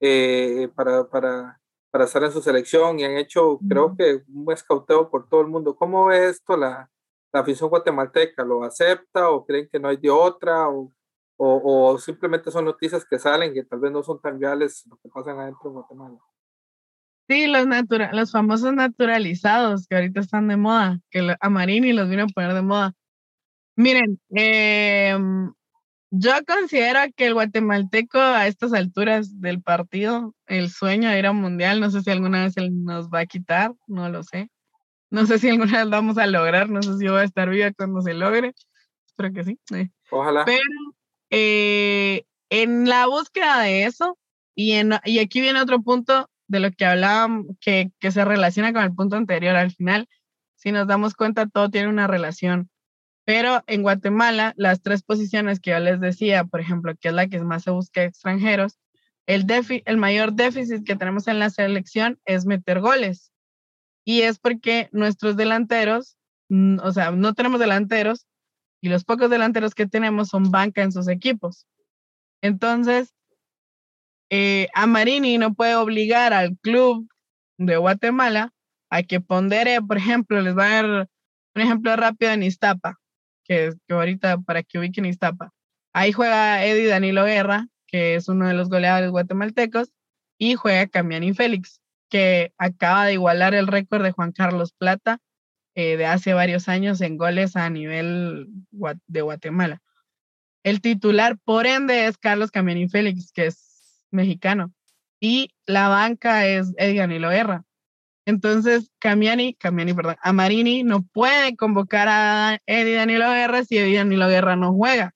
[0.00, 1.58] eh, para, para,
[1.90, 5.46] para estar en su selección y han hecho, creo que, un escauteo por todo el
[5.46, 5.74] mundo.
[5.74, 6.90] ¿Cómo ve esto la,
[7.32, 8.44] la afición guatemalteca?
[8.44, 10.68] ¿Lo acepta o creen que no hay de otra?
[10.68, 10.92] O,
[11.38, 14.98] o, o, simplemente son noticias que salen que tal vez no son tan reales lo
[14.98, 16.18] que pasan adentro de Guatemala?
[17.28, 17.66] Sí, los,
[18.12, 22.54] los famosos naturalizados que ahorita están de moda, que a Marini los vino a poner
[22.54, 22.92] de moda.
[23.74, 25.52] Miren, em,
[26.10, 31.32] yo considero que el guatemalteco a estas alturas del partido, el sueño de ir a
[31.32, 34.48] mundial, no sé si alguna vez él nos va a quitar, no lo sé.
[35.10, 37.50] No sé si alguna vez lo vamos a lograr, no sé si voy a estar
[37.50, 38.54] viva cuando se logre.
[39.06, 39.58] Espero que sí.
[40.10, 40.44] Ojalá.
[40.44, 40.62] Pero
[41.30, 44.16] eh, en la búsqueda de eso,
[44.54, 48.72] y, en, y aquí viene otro punto de lo que hablábamos, que, que se relaciona
[48.72, 50.08] con el punto anterior al final,
[50.54, 52.70] si nos damos cuenta, todo tiene una relación.
[53.24, 57.26] Pero en Guatemala, las tres posiciones que yo les decía, por ejemplo, que es la
[57.26, 58.78] que más se busca extranjeros,
[59.26, 59.44] el,
[59.84, 63.32] el mayor déficit que tenemos en la selección es meter goles.
[64.04, 66.16] Y es porque nuestros delanteros,
[66.48, 68.26] o sea, no tenemos delanteros
[68.80, 71.66] y los pocos delanteros que tenemos son banca en sus equipos.
[72.40, 73.15] Entonces,
[74.30, 77.08] eh, a Marini no puede obligar al club
[77.58, 78.52] de Guatemala
[78.90, 81.08] a que pondere, por ejemplo, les va a dar
[81.54, 82.98] un ejemplo rápido en Iztapa,
[83.44, 85.52] que, que ahorita para que ubiquen Iztapa.
[85.92, 89.90] Ahí juega Eddie Danilo Guerra, que es uno de los goleadores guatemaltecos,
[90.38, 95.18] y juega Camiani Félix, que acaba de igualar el récord de Juan Carlos Plata
[95.74, 98.48] eh, de hace varios años en goles a nivel
[99.06, 99.82] de Guatemala.
[100.62, 103.65] El titular, por ende, es Carlos Camiani Félix, que es
[104.16, 104.72] mexicano.
[105.20, 107.64] Y la banca es Edgar Nilo Guerra.
[108.26, 114.28] Entonces, Camiani, Camiani, perdón, Amarini no puede convocar a Eddie Danilo Guerra si Eddie Danilo
[114.28, 115.14] Guerra no juega.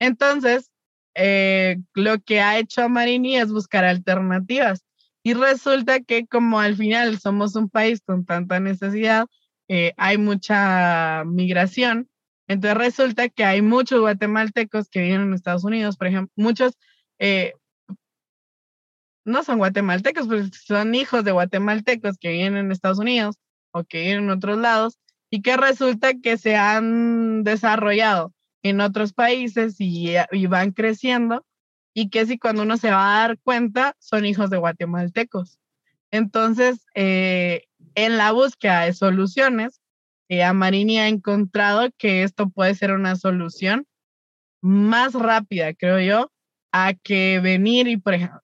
[0.00, 0.70] Entonces,
[1.14, 4.84] eh, lo que ha hecho Amarini es buscar alternativas.
[5.22, 9.26] Y resulta que como al final somos un país con tanta necesidad,
[9.68, 12.08] eh, hay mucha migración.
[12.46, 16.72] Entonces resulta que hay muchos guatemaltecos que viven en Estados Unidos, por ejemplo, muchos
[17.18, 17.52] eh,
[19.28, 23.36] no son guatemaltecos, pero son hijos de guatemaltecos que viven en Estados Unidos
[23.70, 24.98] o que viven en otros lados
[25.30, 30.14] y que resulta que se han desarrollado en otros países y,
[30.48, 31.44] van creciendo
[31.94, 35.58] y que si cuando uno se va a dar cuenta son hijos de guatemaltecos.
[36.10, 37.64] Entonces, eh,
[37.94, 39.80] en la búsqueda de soluciones,
[40.28, 43.86] eh, Amarini ha encontrado que esto puede ser una solución
[44.60, 46.32] más rápida, creo yo,
[46.72, 48.40] a que venir y, por ejemplo,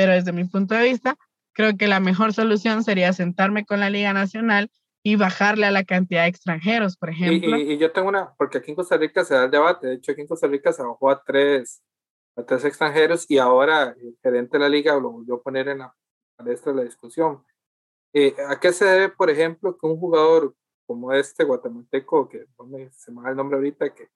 [0.00, 1.18] pero desde mi punto de vista,
[1.52, 4.70] creo que la mejor solución sería sentarme con la Liga Nacional
[5.02, 7.58] y bajarle a la cantidad de extranjeros, por ejemplo.
[7.58, 10.12] Y, yo tengo una, porque aquí en Costa Rica se da el debate, de hecho
[10.12, 11.82] aquí en Costa Rica se bajó a tres,
[12.34, 15.80] a tres extranjeros y ahora el gerente de la liga lo volvió a poner en
[15.80, 15.94] la
[16.34, 17.44] palestra de la discusión.
[18.14, 20.54] Eh, ¿A qué se debe, por ejemplo, que un jugador
[20.86, 24.08] como este guatemalteco, que no me, se me va el nombre ahorita, que,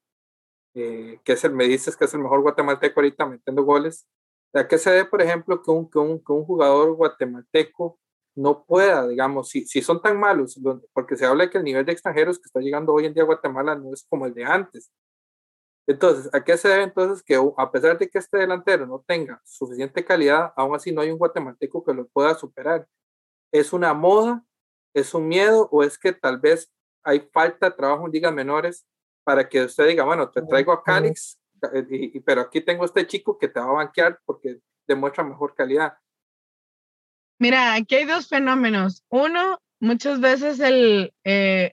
[0.77, 4.07] eh, que es el, me dices que es el mejor guatemalteco ahorita metiendo goles,
[4.55, 7.99] ¿A qué se debe, por ejemplo, que un, que un, que un jugador guatemalteco
[8.37, 10.59] no pueda, digamos, si, si son tan malos,
[10.93, 13.23] porque se habla de que el nivel de extranjeros que está llegando hoy en día
[13.23, 14.91] a Guatemala no es como el de antes.
[15.87, 19.41] Entonces, ¿a qué se debe entonces que a pesar de que este delantero no tenga
[19.45, 22.89] suficiente calidad, aún así no hay un guatemalteco que lo pueda superar?
[23.53, 24.45] ¿Es una moda?
[24.95, 25.69] ¿Es un miedo?
[25.71, 28.87] ¿O es que tal vez hay falta de trabajo en ligas menores
[29.25, 31.39] para que usted diga, bueno, te traigo a Calix,
[31.73, 35.95] eh, pero aquí tengo este chico que te va a banquear porque demuestra mejor calidad.
[37.39, 39.05] Mira, aquí hay dos fenómenos.
[39.09, 41.73] Uno, muchas veces el, eh,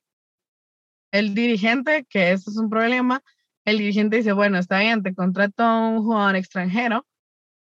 [1.12, 3.24] el dirigente, que eso es un problema,
[3.66, 7.06] el dirigente dice, bueno, está bien, te contrato a un jugador extranjero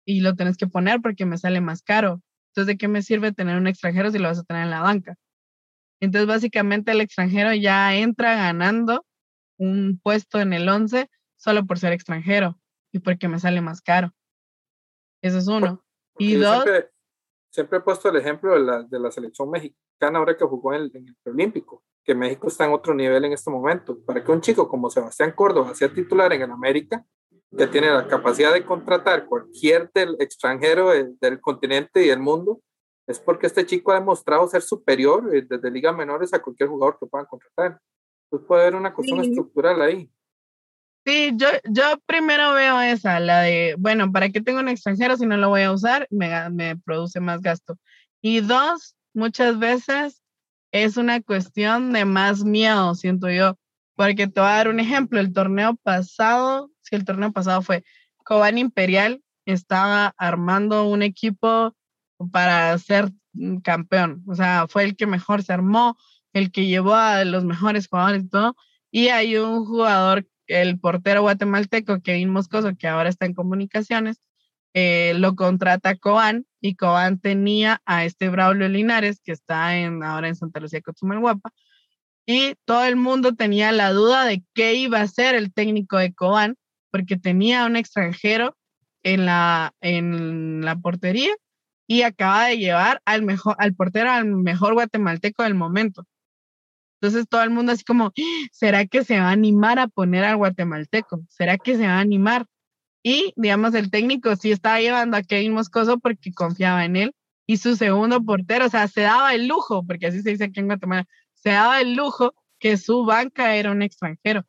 [0.06, 2.22] y lo tienes que poner porque me sale más caro.
[2.50, 4.82] Entonces, ¿de qué me sirve tener un extranjero si lo vas a tener en la
[4.82, 5.16] banca?
[6.00, 9.06] Entonces, básicamente el extranjero ya entra ganando
[9.58, 11.10] un puesto en el 11
[11.40, 12.60] solo por ser extranjero
[12.92, 14.14] y porque me sale más caro.
[15.22, 15.84] Eso es uno.
[16.18, 16.64] y dos...
[17.52, 20.84] Siempre, he puesto el ejemplo de la, de la selección mexicana ahora que jugó en
[20.84, 23.98] el, en el Olímpico, que México está en otro nivel en este momento.
[24.06, 27.04] Para que un chico como Sebastián Córdoba sea titular en el América,
[27.58, 32.62] que tiene la capacidad de contratar cualquier del extranjero del, continente y del mundo,
[33.08, 36.98] es porque este chico ha demostrado ser superior eh, desde ligas menores a cualquier jugador
[37.00, 37.82] que puedan contratar.
[38.26, 40.08] Entonces puede haber una cuestión estructural ahí.
[41.10, 45.26] Sí, yo, yo primero veo esa, la de, bueno, ¿para qué tengo un extranjero si
[45.26, 46.06] no lo voy a usar?
[46.12, 47.80] Me, me produce más gasto.
[48.22, 50.22] Y dos, muchas veces
[50.72, 53.58] es una cuestión de más miedo, siento yo.
[53.96, 55.20] Porque te voy a dar un ejemplo.
[55.20, 57.84] El torneo pasado, si el torneo pasado fue
[58.24, 61.76] Cobán Imperial, estaba armando un equipo
[62.32, 63.12] para ser
[63.64, 64.24] campeón.
[64.28, 65.98] O sea, fue el que mejor se armó,
[66.34, 68.56] el que llevó a los mejores jugadores y todo.
[68.92, 74.20] Y hay un jugador el portero guatemalteco Kevin Moscoso, que ahora está en comunicaciones,
[74.74, 79.72] eh, lo contrata Coan y Coan tenía a este Braulio Linares, que está
[80.04, 81.52] ahora en Santa Lucía Guapa,
[82.26, 86.14] y todo el mundo tenía la duda de qué iba a ser el técnico de
[86.14, 86.58] Coan,
[86.92, 88.58] porque tenía un extranjero
[89.04, 91.34] en la, en la portería
[91.88, 96.06] y acaba de llevar al mejor, al portero al mejor guatemalteco del momento.
[97.02, 98.12] Entonces todo el mundo así como,
[98.52, 101.22] ¿será que se va a animar a poner al guatemalteco?
[101.30, 102.46] ¿Será que se va a animar?
[103.04, 107.16] Y, digamos, el técnico sí estaba llevando a Kevin Moscoso porque confiaba en él.
[107.48, 110.60] Y su segundo portero, o sea, se daba el lujo, porque así se dice aquí
[110.60, 114.46] en Guatemala, se daba el lujo que su banca era un extranjero.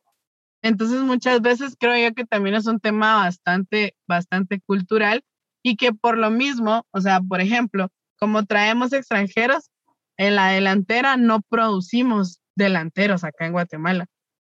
[0.62, 5.24] Entonces, muchas veces creo yo que también es un tema bastante, bastante cultural
[5.62, 7.88] y que por lo mismo, o sea, por ejemplo,
[8.18, 9.70] como traemos extranjeros,
[10.18, 14.06] en la delantera no producimos delanteros acá en Guatemala,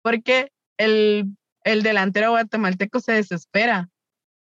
[0.02, 3.88] porque el, el delantero guatemalteco se desespera,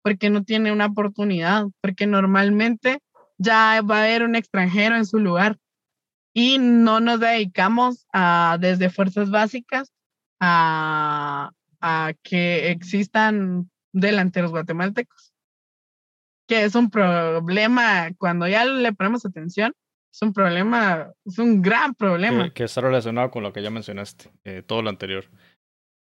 [0.02, 3.00] porque no tiene una oportunidad, porque normalmente
[3.38, 5.58] ya va a haber un extranjero en su lugar
[6.32, 9.90] y no nos dedicamos a, desde fuerzas básicas
[10.38, 15.32] a, a que existan delanteros guatemaltecos,
[16.46, 19.72] que es un problema cuando ya le ponemos atención,
[20.16, 22.48] es un problema, es un gran problema.
[22.48, 25.26] Que, está relacionado con lo que ya mencionaste, eh, todo lo anterior.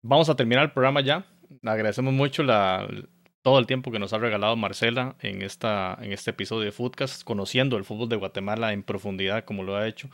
[0.03, 1.25] Vamos a terminar el programa ya.
[1.63, 2.87] Agradecemos mucho la,
[3.41, 7.25] todo el tiempo que nos ha regalado Marcela en, esta, en este episodio de Footcast,
[7.25, 10.11] conociendo el fútbol de Guatemala en profundidad como lo ha hecho.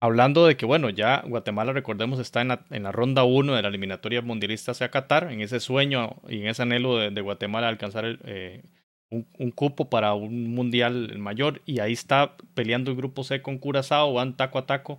[0.00, 3.62] Hablando de que, bueno, ya Guatemala, recordemos, está en la, en la ronda 1 de
[3.62, 7.68] la eliminatoria mundialista hacia Qatar, en ese sueño y en ese anhelo de, de Guatemala
[7.68, 8.64] alcanzar el, eh,
[9.10, 14.14] un, cupo para un mundial mayor y ahí está peleando el grupo C con Curazao,
[14.14, 14.98] van taco a taco,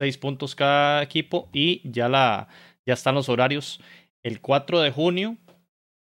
[0.00, 2.48] seis puntos cada equipo y ya, la,
[2.86, 3.80] ya están los horarios.
[4.24, 5.36] El 4 de junio,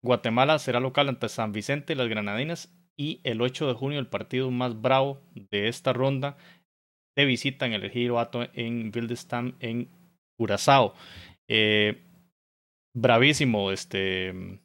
[0.03, 4.07] Guatemala será local ante San Vicente y las Granadinas y el 8 de junio el
[4.07, 6.37] partido más bravo de esta ronda
[7.15, 8.17] de visita en el Giro
[8.53, 9.89] en Wildestam en
[10.37, 10.93] Curazao.
[11.49, 12.01] Eh,
[12.93, 14.59] bravísimo, este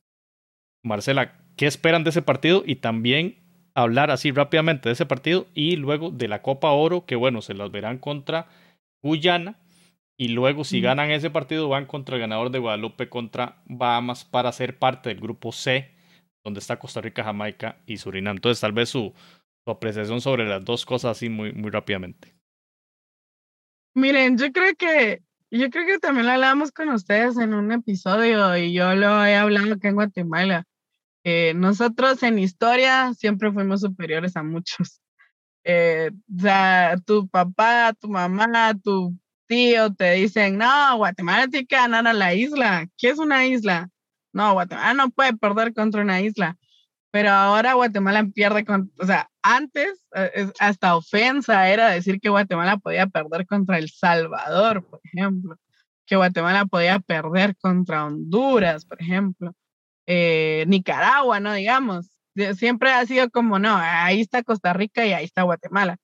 [0.84, 3.36] Marcela, qué esperan de ese partido y también
[3.74, 7.54] hablar así rápidamente de ese partido y luego de la Copa Oro, que bueno, se
[7.54, 8.48] las verán contra
[9.02, 9.58] Guyana
[10.18, 14.50] y luego si ganan ese partido van contra el ganador de Guadalupe contra Bahamas para
[14.52, 15.90] ser parte del grupo C,
[16.42, 18.36] donde está Costa Rica, Jamaica y Surinam.
[18.36, 19.12] Entonces tal vez su,
[19.64, 22.34] su apreciación sobre las dos cosas así muy, muy rápidamente.
[23.94, 28.56] Miren, yo creo que yo creo que también lo hablamos con ustedes en un episodio
[28.56, 30.64] y yo lo he hablado acá en Guatemala.
[31.56, 35.00] Nosotros en historia siempre fuimos superiores a muchos.
[35.68, 39.18] Eh, o sea, tu papá, tu mamá, tu
[39.48, 42.86] tío te dicen, no, Guatemala tiene que ganar a la isla.
[42.96, 43.88] ¿Qué es una isla?
[44.32, 46.56] No, Guatemala no puede perder contra una isla.
[47.10, 52.76] Pero ahora Guatemala pierde con, o sea, antes eh, hasta ofensa era decir que Guatemala
[52.76, 55.56] podía perder contra El Salvador, por ejemplo,
[56.06, 59.52] que Guatemala podía perder contra Honduras, por ejemplo.
[60.06, 61.52] Eh, Nicaragua, ¿no?
[61.54, 62.10] Digamos.
[62.56, 65.96] Siempre ha sido como, no, ahí está Costa Rica y ahí está Guatemala.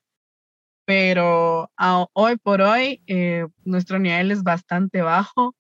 [0.87, 1.71] Pero
[2.15, 5.55] hoy por hoy eh, nuestro nivel es bastante bajo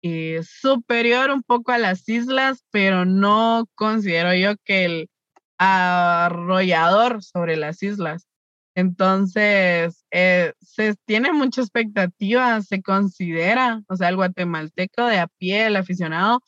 [0.00, 5.10] y superior un poco a las islas, pero no considero yo que el
[5.58, 8.26] arrollador sobre las islas.
[8.74, 15.66] Entonces, eh, se tiene mucha expectativa, se considera, o sea, el guatemalteco de a pie,
[15.66, 16.40] el aficionado,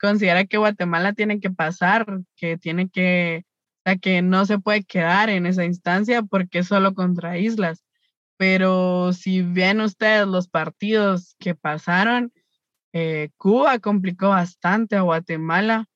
[0.00, 3.44] considera que Guatemala tiene que pasar, que tiene que,
[3.84, 7.84] o que no se puede quedar en esa instancia porque es solo contra islas.
[8.36, 12.32] Pero si ven ustedes los partidos que pasaron,
[12.92, 15.86] eh, Cuba complicó bastante a Guatemala.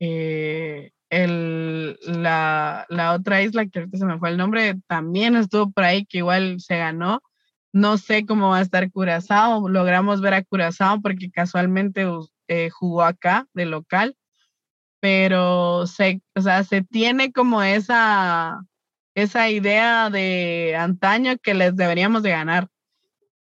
[0.00, 5.70] Eh, el, la, la, otra isla, que ahorita se me fue el nombre, también estuvo
[5.70, 7.22] por ahí, que igual se ganó.
[7.72, 9.68] No sé cómo va a estar Curazao.
[9.68, 12.06] Logramos ver a Curazao porque casualmente
[12.48, 14.16] eh, jugó acá de local,
[15.00, 18.60] pero se, o sea, se tiene como esa,
[19.14, 22.68] esa idea de antaño que les deberíamos de ganar.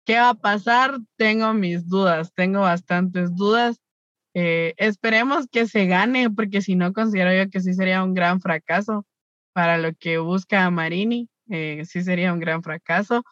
[0.06, 1.00] ¿Qué va a pasar?
[1.18, 3.82] Tengo mis dudas, tengo bastantes dudas.
[4.36, 8.42] Eh, esperemos que se gane, porque si no, considero yo que sí sería un gran
[8.42, 9.06] fracaso
[9.54, 11.30] para lo que busca Marini.
[11.50, 13.24] Eh, sí sería un gran fracaso,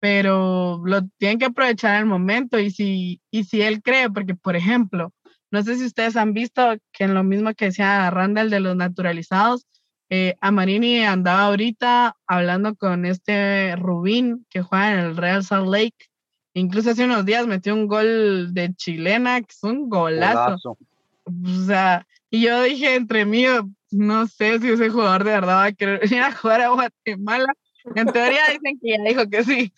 [0.00, 4.56] pero lo tienen que aprovechar el momento y si, y si él cree, porque por
[4.56, 5.12] ejemplo,
[5.50, 8.76] no sé si ustedes han visto que en lo mismo que decía Randall de los
[8.76, 9.66] naturalizados,
[10.08, 16.08] eh, Amarini andaba ahorita hablando con este Rubín que juega en el Real Salt Lake.
[16.52, 20.76] Incluso hace unos días metió un gol de chilena, que es un golazo.
[21.24, 23.44] O sea, y yo dije entre mí,
[23.92, 27.54] no sé si ese jugador de verdad va a querer ir a jugar a Guatemala.
[27.94, 29.72] En teoría dicen que ya dijo que sí,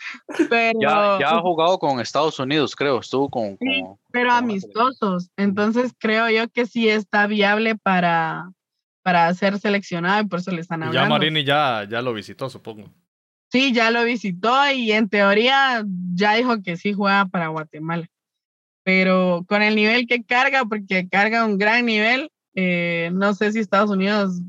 [0.51, 0.79] pero...
[0.81, 3.57] Ya, ha jugado con Estados Unidos, creo, estuvo con...
[3.59, 8.51] Sí, pero amistosos, entonces creo yo que sí está viable para,
[9.03, 11.09] para ser seleccionado y por eso le están hablando.
[11.09, 12.91] Ya Marini ya, ya lo visitó, supongo.
[13.51, 15.85] Sí, ya lo visitó y en teoría
[16.15, 18.09] ya dijo que sí juega para Guatemala.
[18.83, 23.59] Pero con el nivel que carga, porque carga un gran nivel, eh, no sé si
[23.59, 24.41] Estados Unidos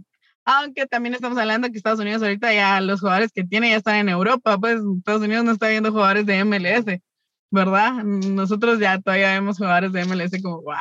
[0.45, 3.95] aunque también estamos hablando que Estados Unidos ahorita ya los jugadores que tiene ya están
[3.95, 7.01] en Europa, pues Estados Unidos no está viendo jugadores de MLS,
[7.51, 8.03] ¿verdad?
[8.03, 10.75] Nosotros ya todavía vemos jugadores de MLS como, wow.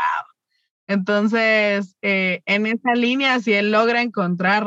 [0.87, 4.67] Entonces, eh, en esa línea, si él logra encontrar,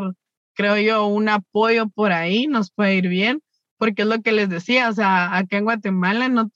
[0.53, 3.41] creo yo, un apoyo por ahí, nos puede ir bien,
[3.77, 6.49] porque es lo que les decía, o sea, acá en Guatemala, no,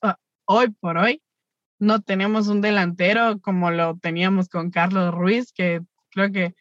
[0.45, 1.21] hoy por hoy,
[1.79, 5.81] no tenemos un delantero como lo teníamos con Carlos Ruiz, que
[6.11, 6.55] creo que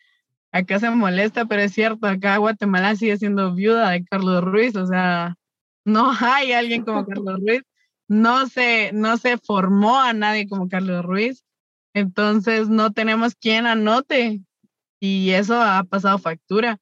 [0.52, 4.86] acá se molesta, pero es cierto, acá Guatemala sigue siendo viuda de Carlos Ruiz, o
[4.86, 5.36] sea,
[5.84, 7.62] no hay alguien como Carlos Ruiz,
[8.08, 11.44] no se, no se formó a nadie como Carlos Ruiz,
[11.94, 14.40] entonces no tenemos quien anote
[15.00, 16.78] y eso ha pasado factura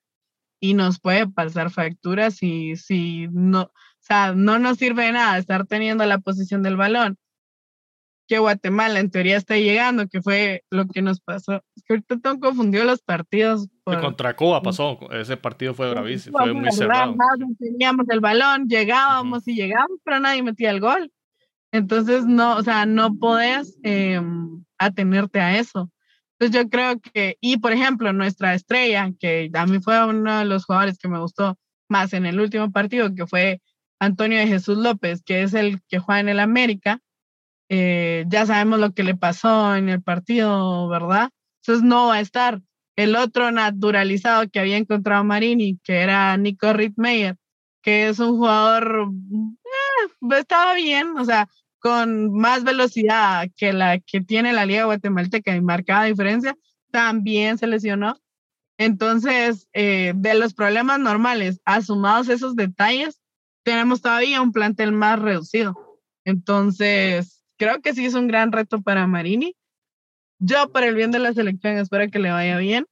[0.60, 5.38] y nos puede pasar factura si, si no, o sea, no nos sirve de nada
[5.38, 7.18] estar teniendo la posición del balón
[8.26, 11.62] que Guatemala en teoría está llegando, que fue lo que nos pasó.
[11.76, 13.68] Es que ahorita todo confundió los partidos.
[13.84, 17.14] Contra Cuba pasó, ese partido fue bravísimo, fue muy cerrado.
[17.58, 21.10] Teníamos el balón, llegábamos y llegábamos, pero nadie metía el gol.
[21.72, 25.90] Entonces, no, o sea, no podés em, atenerte a eso.
[26.38, 30.44] Entonces, yo creo que, y por ejemplo, nuestra estrella, que a mí fue uno de
[30.44, 31.56] los jugadores que me gustó
[31.88, 33.60] más en el último partido, que fue
[34.00, 37.00] Antonio de Jesús López, que es el que juega en el América,
[37.68, 41.30] eh, ya sabemos lo que le pasó en el partido, ¿verdad?
[41.62, 42.60] Entonces no va a estar.
[42.96, 47.36] El otro naturalizado que había encontrado Marini, que era Nico Rittmeyer,
[47.82, 51.48] que es un jugador, eh, estaba bien, o sea,
[51.78, 56.56] con más velocidad que la que tiene la Liga Guatemalteca y marcada diferencia,
[56.90, 58.18] también se lesionó.
[58.78, 63.20] Entonces, eh, de los problemas normales, asumados esos detalles,
[63.62, 65.74] tenemos todavía un plantel más reducido.
[66.24, 69.56] Entonces, creo que sí es un gran reto para Marini.
[70.38, 72.86] Yo, por el bien de la selección, espero que le vaya bien,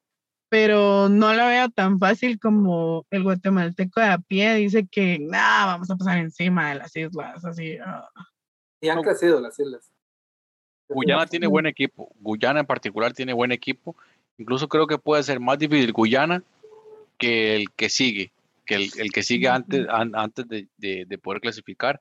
[0.48, 5.66] pero no lo veo tan fácil como el guatemalteco de a pie dice que nada,
[5.66, 7.76] vamos a pasar encima de las islas, así.
[7.84, 8.08] Ah.
[8.80, 9.90] Y han crecido las islas.
[10.88, 13.96] Guyana tiene buen equipo, Guyana en particular tiene buen equipo,
[14.38, 16.42] incluso creo que puede ser más difícil Guyana
[17.18, 18.32] que el que sigue,
[18.66, 22.00] que el, que sigue antes, antes de, de, poder clasificar,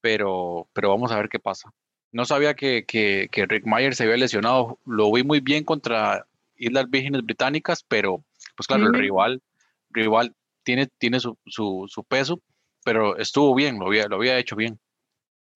[0.00, 1.72] pero, pero vamos a ver qué pasa.
[2.12, 4.78] No sabía que, que, Rick Myers se había lesionado.
[4.84, 6.26] Lo vi muy bien contra
[6.56, 8.22] Islas Vírgenes Británicas, pero
[8.54, 9.42] pues claro, el rival,
[9.90, 12.40] rival tiene, tiene su, su, su, peso,
[12.84, 14.78] pero estuvo bien, lo había, lo había hecho bien.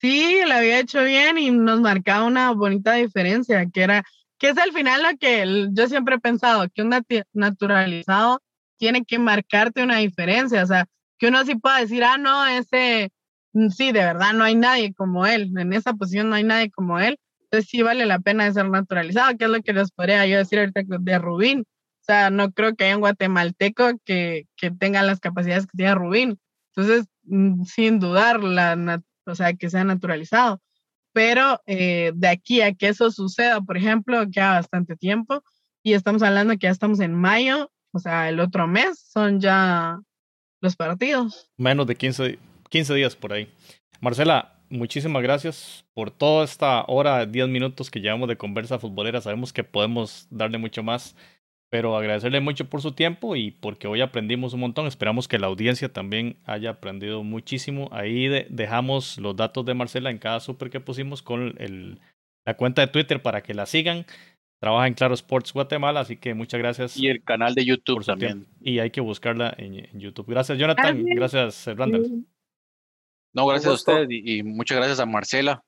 [0.01, 4.03] Sí, lo había hecho bien y nos marcaba una bonita diferencia, que era,
[4.39, 6.91] que es al final lo que yo siempre he pensado, que un
[7.33, 8.41] naturalizado
[8.77, 10.87] tiene que marcarte una diferencia, o sea,
[11.19, 13.16] que uno sí pueda decir, ah, no, ese Mm,
[13.69, 16.99] sí, de verdad no hay nadie como él, en esa posición no hay nadie como
[16.99, 17.19] él,
[17.49, 20.59] entonces sí vale la pena ser naturalizado, que es lo que les podría yo decir
[20.59, 21.61] ahorita de Rubín.
[21.61, 25.95] O sea, no creo que haya un guatemalteco que, que tenga las capacidades que tiene
[25.95, 26.39] Rubín.
[26.75, 30.61] Entonces, mm, sin dudar, la, o sea, que sea naturalizado.
[31.13, 35.41] Pero eh, de aquí a que eso suceda, por ejemplo, queda bastante tiempo
[35.83, 39.99] y estamos hablando que ya estamos en mayo, o sea, el otro mes son ya
[40.61, 41.49] los partidos.
[41.57, 42.39] Menos de 15,
[42.69, 43.49] 15 días por ahí.
[43.99, 49.21] Marcela, muchísimas gracias por toda esta hora, 10 minutos que llevamos de conversa futbolera.
[49.21, 51.15] Sabemos que podemos darle mucho más,
[51.69, 54.87] pero agradecerle mucho por su tiempo y porque hoy aprendimos un montón.
[54.87, 57.89] Esperamos que la audiencia también haya aprendido muchísimo.
[57.91, 61.99] Ahí dejamos los datos de Marcela en cada súper que pusimos con el,
[62.45, 64.05] la cuenta de Twitter para que la sigan.
[64.59, 66.97] trabaja en Claro Sports Guatemala, así que muchas gracias.
[66.97, 68.45] Y el canal de YouTube también.
[68.61, 70.27] Y hay que buscarla en, YouTube.
[70.29, 71.03] Gracias, Jonathan.
[71.03, 72.25] Gracias, Randall.
[73.33, 75.63] No, gracias a usted y, muchas gracias a Marcela.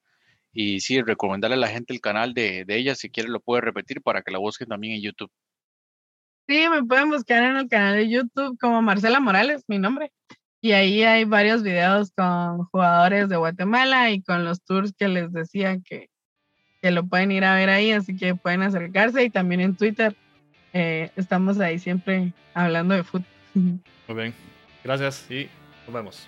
[0.52, 3.62] Y sí, recomendarle a la gente el canal de, de ella, si quiere lo puede
[3.62, 5.32] repetir para que la busquen también en YouTube.
[6.48, 10.12] Sí, me pueden buscar en el canal de YouTube como Marcela Morales, mi nombre.
[10.62, 15.32] Y ahí hay varios videos con jugadores de Guatemala y con los tours que les
[15.32, 16.10] decía que,
[16.82, 20.16] que lo pueden ir a ver ahí, así que pueden acercarse y también en Twitter
[20.74, 23.26] eh, estamos ahí siempre hablando de fútbol.
[23.54, 23.82] Muy
[24.18, 24.34] bien,
[24.84, 25.48] gracias y
[25.86, 26.28] nos vemos.